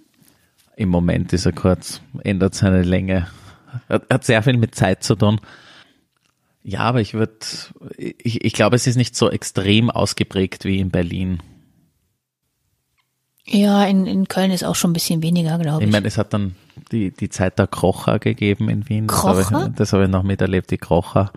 [0.76, 3.28] Im Moment ist er kurz, ändert seine Länge.
[3.88, 5.40] Hat, hat sehr viel mit Zeit zu tun.
[6.62, 7.38] Ja, aber ich würde,
[7.98, 11.42] ich, ich glaube, es ist nicht so extrem ausgeprägt wie in Berlin.
[13.46, 15.88] Ja, in, in Köln ist auch schon ein bisschen weniger, glaube ich.
[15.88, 16.56] Ich meine, es hat dann
[16.92, 19.08] die, die Zeit der Krocher gegeben in Wien.
[19.08, 19.34] Krocher?
[19.34, 21.32] Das habe ich, das ich noch miterlebt, die Krocher.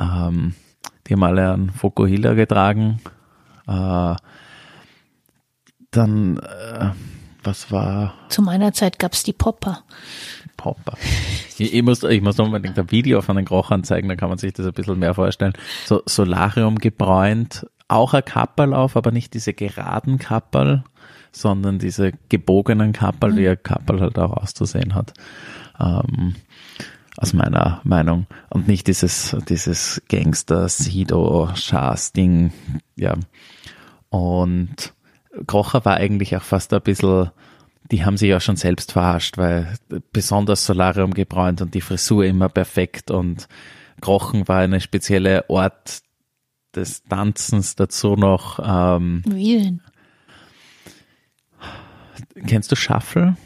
[0.00, 0.54] Ähm,
[1.06, 3.00] die haben alle einen Fokuhila getragen.
[3.68, 4.16] Äh,
[5.90, 6.90] dann, äh,
[7.44, 9.84] was war Zu meiner Zeit gab's die Popper.
[10.74, 10.96] Popper?
[11.58, 14.36] Ich, ich, muss, ich muss unbedingt ein Video von den Krochern zeigen, dann kann man
[14.36, 15.54] sich das ein bisschen mehr vorstellen.
[15.86, 20.84] So Solarium gebräunt, auch ein Kapperl auf, aber nicht diese geraden Kapperl,
[21.32, 25.14] sondern diese gebogenen Kapperl, wie ein Kapperl halt auch auszusehen hat.
[25.80, 26.34] Ähm,
[27.16, 28.26] aus meiner Meinung.
[28.50, 32.52] Und nicht dieses, dieses Gangster, Sido, Schas Ding,
[32.94, 33.14] ja.
[34.10, 34.92] Und
[35.46, 37.30] Krocher war eigentlich auch fast ein bisschen,
[37.90, 39.74] die haben sich ja schon selbst verarscht, weil
[40.12, 43.48] besonders Solarium gebräunt und die Frisur immer perfekt und
[44.00, 46.00] Krochen war eine spezielle Ort
[46.74, 49.80] des Tanzens, dazu noch, ähm, Wie denn?
[52.46, 53.36] kennst du Shuffle?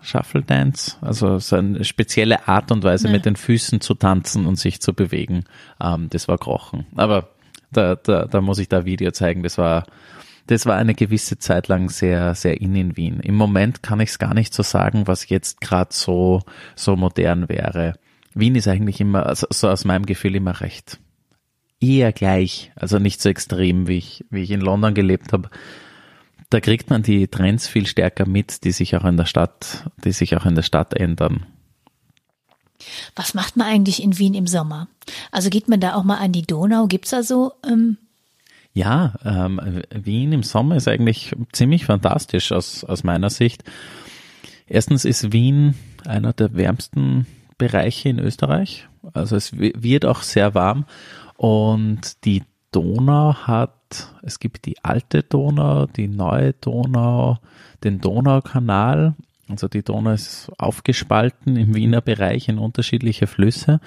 [0.00, 3.14] Shuffle Dance, also so eine spezielle Art und Weise Nee.
[3.14, 5.44] mit den Füßen zu tanzen und sich zu bewegen.
[5.80, 6.86] Ähm, das war Krochen.
[6.96, 7.28] Aber
[7.72, 9.42] da, da, da muss ich da Video zeigen.
[9.42, 9.84] Das war,
[10.48, 13.20] das war eine gewisse Zeit lang sehr, sehr in in Wien.
[13.20, 16.42] Im Moment kann ich es gar nicht so sagen, was jetzt gerade so,
[16.74, 17.94] so modern wäre.
[18.34, 20.98] Wien ist eigentlich immer, also so aus meinem Gefühl immer recht
[21.80, 25.48] eher gleich, also nicht so extrem, wie ich, wie ich in London gelebt habe
[26.50, 30.12] da kriegt man die Trends viel stärker mit, die sich auch in der Stadt, die
[30.12, 31.46] sich auch in der Stadt ändern.
[33.16, 34.88] Was macht man eigentlich in Wien im Sommer?
[35.30, 36.86] Also geht man da auch mal an die Donau?
[36.86, 37.52] Gibt's da so?
[37.66, 37.98] Ähm,
[38.78, 39.60] Ja, ähm,
[39.92, 43.64] Wien im Sommer ist eigentlich ziemlich fantastisch aus, aus meiner Sicht.
[44.68, 45.74] Erstens ist Wien
[46.06, 47.26] einer der wärmsten
[47.58, 48.86] Bereiche in Österreich.
[49.14, 50.84] Also es wi- wird auch sehr warm
[51.36, 57.38] und die Donau hat, es gibt die alte Donau, die neue Donau,
[57.82, 59.16] den Donaukanal.
[59.48, 63.80] Also die Donau ist aufgespalten im Wiener Bereich in unterschiedliche Flüsse.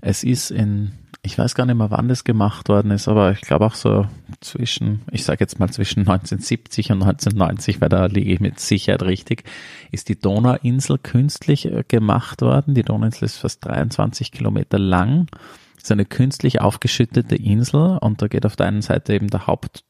[0.00, 0.92] Es ist in,
[1.24, 4.08] ich weiß gar nicht mehr, wann das gemacht worden ist, aber ich glaube auch so
[4.40, 9.02] zwischen, ich sage jetzt mal zwischen 1970 und 1990, weil da liege ich mit Sicherheit
[9.02, 9.44] richtig,
[9.92, 12.74] ist die Donauinsel künstlich äh, gemacht worden.
[12.74, 15.28] Die Donauinsel ist fast 23 Kilometer lang.
[15.76, 19.84] ist eine künstlich aufgeschüttete Insel und da geht auf der einen Seite eben der Haupt,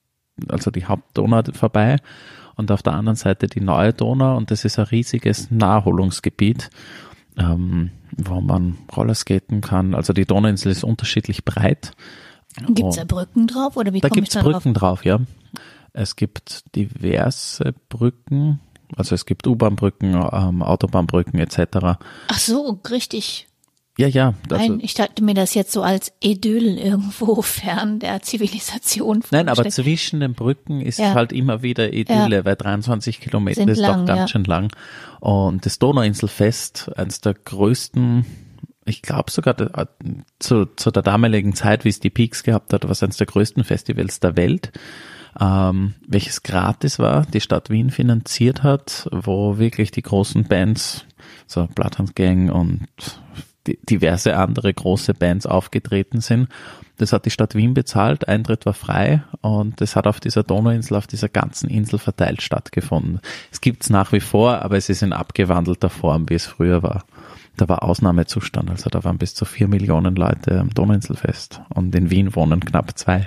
[0.48, 1.96] also die Hauptdonau vorbei
[2.56, 6.68] und auf der anderen Seite die neue Donau und das ist ein riesiges Naherholungsgebiet,
[7.38, 9.94] ähm, wo man Rollerskaten kann.
[9.94, 11.92] Also die Donauinsel ist unterschiedlich breit.
[12.68, 14.52] gibt's da Brücken drauf oder wie Da da drauf?
[14.52, 15.20] Brücken drauf, ja.
[15.92, 18.60] Es gibt diverse Brücken,
[18.96, 21.98] also es gibt U-Bahn-Brücken, ähm, Autobahnbrücken etc.
[22.28, 23.48] Ach so, richtig.
[23.98, 24.34] Ja, ja.
[24.50, 29.48] Also, Nein, ich dachte mir das jetzt so als Idyll irgendwo fern der Zivilisation Nein,
[29.48, 31.14] aber zwischen den Brücken ist Ja.
[31.14, 34.28] halt immer wieder Idylle, weil 23 Kilometer Sind ist lang, doch ganz ja.
[34.28, 34.72] schön lang.
[35.20, 38.24] Und das Donauinselfest, eines der größten,
[38.86, 39.88] ich glaube sogar der,
[40.38, 43.26] zu, zu der damaligen Zeit, wie es die Peaks gehabt hat, war es eines der
[43.26, 44.72] größten Festivals der Welt,
[45.38, 51.04] ähm, welches gratis war, die Stadt Wien finanziert hat, wo wirklich die großen Bands,
[51.46, 52.86] so Bloodhound Gang und
[53.66, 56.48] diverse andere große Bands aufgetreten sind.
[56.98, 60.96] Das hat die Stadt Wien bezahlt, Eintritt war frei und das hat auf dieser Donauinsel,
[60.96, 63.20] auf dieser ganzen Insel verteilt stattgefunden.
[63.50, 67.04] Es gibt's nach wie vor, aber es ist in abgewandelter Form, wie es früher war.
[67.56, 72.10] Da war Ausnahmezustand, also da waren bis zu vier Millionen Leute am Donauinselfest und in
[72.10, 73.26] Wien wohnen knapp zwei.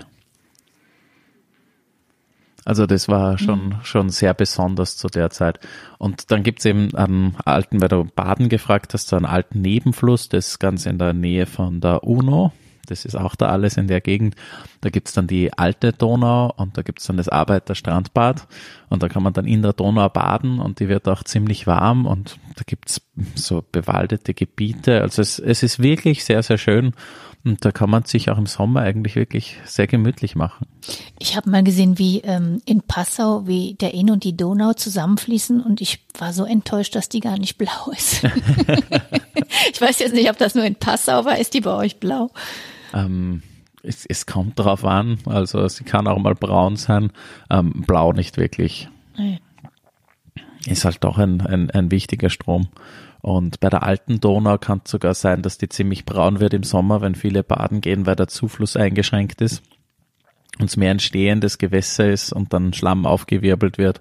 [2.65, 5.59] Also das war schon, schon sehr besonders zu der Zeit.
[5.99, 10.29] Und dann gibt's eben einen alten, weil du Baden gefragt hast, so einen alten Nebenfluss,
[10.29, 12.51] das ist ganz in der Nähe von der UNO.
[12.87, 14.35] Das ist auch da alles in der Gegend.
[14.81, 18.47] Da gibt's dann die alte Donau und da gibt's dann das Arbeiterstrandbad
[18.89, 22.05] und da kann man dann in der Donau baden und die wird auch ziemlich warm
[22.05, 23.01] und da gibt's
[23.35, 25.01] so bewaldete Gebiete.
[25.01, 26.93] Also es, es ist wirklich sehr, sehr schön
[27.45, 30.65] und da kann man sich auch im Sommer eigentlich wirklich sehr gemütlich machen.
[31.19, 35.61] Ich habe mal gesehen, wie ähm, in Passau, wie der Inn und die Donau zusammenfließen
[35.61, 38.23] und ich war so enttäuscht, dass die gar nicht blau ist.
[39.71, 41.37] ich weiß jetzt nicht, ob das nur in Passau war.
[41.37, 42.31] Ist die bei euch blau?
[42.93, 43.43] Ähm,
[43.83, 47.11] es, es kommt drauf an, also sie kann auch mal braun sein,
[47.51, 48.89] ähm, blau nicht wirklich.
[49.17, 49.39] Nee.
[50.65, 52.69] Ist halt doch ein, ein, ein wichtiger Strom.
[53.25, 56.61] Und bei der alten Donau kann es sogar sein, dass die ziemlich braun wird im
[56.61, 59.63] Sommer, wenn viele baden gehen, weil der Zufluss eingeschränkt ist.
[60.59, 63.99] uns mehr ein stehendes Gewässer ist und dann Schlamm aufgewirbelt wird.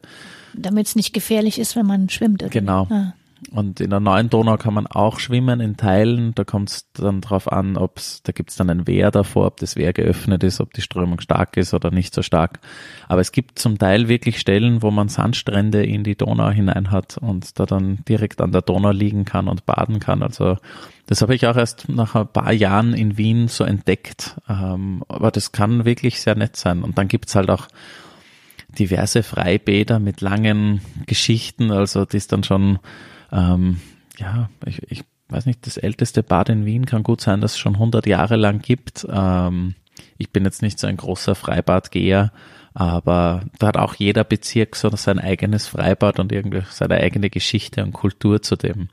[0.53, 2.43] Damit es nicht gefährlich ist, wenn man schwimmt.
[2.43, 2.51] Oder?
[2.51, 2.87] Genau.
[2.91, 3.15] Ah.
[3.51, 6.35] Und in der neuen Donau kann man auch schwimmen in Teilen.
[6.35, 9.47] Da kommt es dann drauf an, ob es, da gibt es dann ein Wehr davor,
[9.47, 12.61] ob das Wehr geöffnet ist, ob die Strömung stark ist oder nicht so stark.
[13.09, 17.19] Aber es gibt zum Teil wirklich Stellen, wo man Sandstrände in die Donau hinein hat
[17.19, 20.23] und da dann direkt an der Donau liegen kann und baden kann.
[20.23, 20.57] Also
[21.07, 24.37] das habe ich auch erst nach ein paar Jahren in Wien so entdeckt.
[24.49, 26.83] Ähm, aber das kann wirklich sehr nett sein.
[26.83, 27.69] Und dann gibt's halt auch
[28.79, 31.71] diverse Freibäder mit langen Geschichten.
[31.71, 32.79] Also die ist dann schon
[33.33, 33.81] ähm,
[34.19, 37.59] ja, ich, ich weiß nicht, das älteste Bad in Wien kann gut sein, dass es
[37.59, 39.07] schon 100 Jahre lang gibt.
[39.11, 39.75] Ähm,
[40.19, 42.33] ich bin jetzt nicht so ein großer Freibadgeher,
[42.75, 47.83] aber da hat auch jeder Bezirk so sein eigenes Freibad und irgendwie seine eigene Geschichte
[47.83, 48.89] und Kultur zu dem.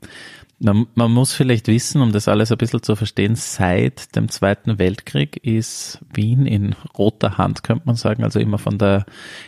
[0.60, 4.78] Man, man muss vielleicht wissen, um das alles ein bisschen zu verstehen, seit dem Zweiten
[4.78, 9.04] Weltkrieg ist Wien in roter Hand, könnte man sagen, also immer von der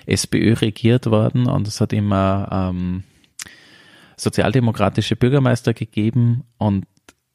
[0.07, 3.05] SPÖ regiert worden und es hat immer ähm,
[4.17, 6.87] sozialdemokratische Bürgermeister gegeben und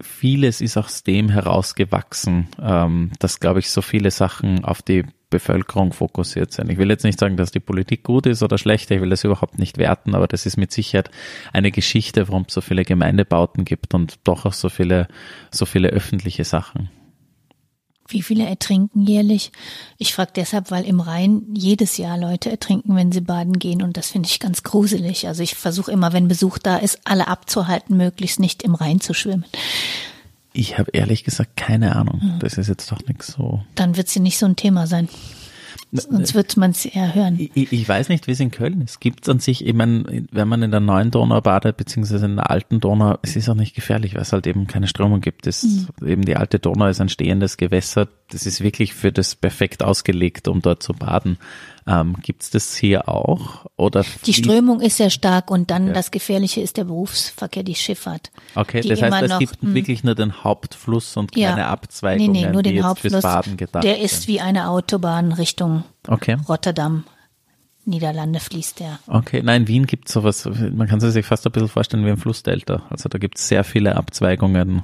[0.02, 5.94] vieles ist aus dem herausgewachsen, ähm, dass, glaube ich, so viele Sachen auf die Bevölkerung
[5.94, 6.72] fokussiert sind.
[6.72, 9.24] Ich will jetzt nicht sagen, dass die Politik gut ist oder schlecht, ich will das
[9.24, 11.12] überhaupt nicht werten, aber das ist mit Sicherheit
[11.54, 15.08] eine Geschichte, warum es so viele Gemeindebauten gibt und doch auch so viele,
[15.52, 16.90] so viele öffentliche Sachen.
[18.10, 19.52] Wie viele ertrinken jährlich?
[19.98, 23.98] Ich frage deshalb, weil im Rhein jedes Jahr Leute ertrinken, wenn sie baden gehen und
[23.98, 25.28] das finde ich ganz gruselig.
[25.28, 29.14] Also ich versuche immer, wenn Besuch da ist, alle abzuhalten, möglichst nicht im Rhein zu
[29.14, 29.46] schwimmen.
[30.54, 32.22] Ich habe ehrlich gesagt keine Ahnung.
[32.22, 32.40] Hm.
[32.40, 33.64] Das ist jetzt doch nichts so.
[33.76, 35.08] Dann wird sie nicht so ein Thema sein.
[35.92, 37.36] Sonst wird man es eher hören.
[37.40, 39.02] Ich, ich, weiß nicht, wie es in Köln ist.
[39.02, 42.36] Gibt es an sich, ich meine, wenn man in der neuen Donau badet, beziehungsweise in
[42.36, 45.48] der alten Donau, es ist auch nicht gefährlich, weil es halt eben keine Strömung gibt.
[45.48, 46.08] Es, mhm.
[46.08, 48.08] Eben die alte Donau ist ein stehendes Gewässer.
[48.30, 51.38] Das ist wirklich für das perfekt ausgelegt, um dort zu baden.
[51.90, 53.66] Ähm, Gibt es das hier auch?
[53.76, 55.94] Oder die Strömung ist sehr stark und dann ja.
[55.94, 58.30] das Gefährliche ist der Berufsverkehr, die Schifffahrt.
[58.54, 59.70] Okay, das heißt, es gibt mh.
[59.70, 59.76] Hm.
[59.76, 61.70] wirklich nur den Hauptfluss und keine ja.
[61.70, 63.24] Abzweigungen, nee, nee, nur den Hauptfluss.
[63.82, 66.38] Der ist wie eine Autobahn Richtung okay.
[66.48, 67.06] Rotterdam.
[67.86, 69.00] Niederlande fließt der.
[69.08, 72.10] Okay, nein, in Wien gibt es sowas, man kann sich fast ein bisschen vorstellen wie
[72.10, 72.84] ein Flussdelta.
[72.90, 74.84] Also da gibt es sehr viele Abzweigungen,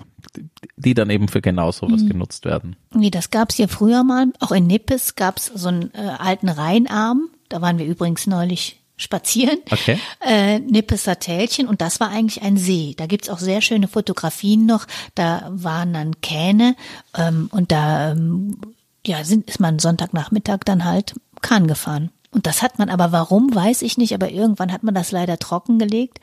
[0.76, 2.10] die dann eben für genau sowas mhm.
[2.10, 2.76] genutzt werden.
[2.94, 4.28] Nee, das gab es ja früher mal.
[4.40, 7.30] Auch in Nippes gab es so einen äh, alten Rheinarm.
[7.50, 9.60] Da waren wir übrigens neulich spazieren.
[9.70, 10.00] Okay.
[10.22, 12.94] Äh, Nippeser Tälchen und das war eigentlich ein See.
[12.98, 14.88] Da gibt's auch sehr schöne Fotografien noch.
[15.16, 16.76] Da waren dann Kähne
[17.16, 18.58] ähm, und da ähm,
[19.06, 22.10] ja, sind, ist man Sonntagnachmittag dann halt Kahn gefahren.
[22.36, 25.40] Und das hat man aber, warum, weiß ich nicht, aber irgendwann hat man das leider
[25.40, 26.20] trockengelegt.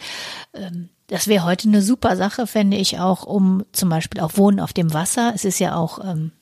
[0.52, 4.60] Ähm, das wäre heute eine super Sache, fände ich auch, um zum Beispiel auch Wohnen
[4.60, 5.32] auf dem Wasser.
[5.34, 6.32] Es ist ja auch, ähm,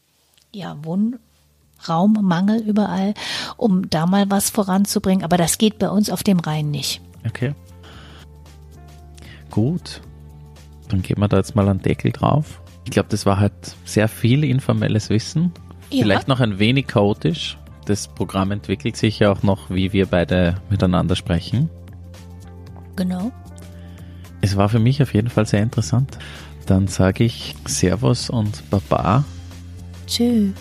[0.53, 3.15] ja, Wohnraummangel überall,
[3.57, 5.23] um da mal was voranzubringen.
[5.23, 7.01] Aber das geht bei uns auf dem Rhein nicht.
[7.25, 7.55] Okay.
[9.51, 10.01] Gut.
[10.89, 12.61] Dann gehen wir da jetzt mal einen Deckel drauf.
[12.87, 13.53] Ich glaube, das war halt
[13.85, 15.53] sehr viel informelles Wissen.
[15.91, 16.03] Ja.
[16.03, 20.57] Vielleicht noch ein wenig chaotisch, das Programm entwickelt sich ja auch noch, wie wir beide
[20.69, 21.71] miteinander sprechen.
[22.97, 23.33] Genau.
[24.41, 26.19] Es war für mich auf jeden Fall sehr interessant.
[26.67, 29.25] Dann sage ich Servus und Baba.
[30.07, 30.53] Tschüss.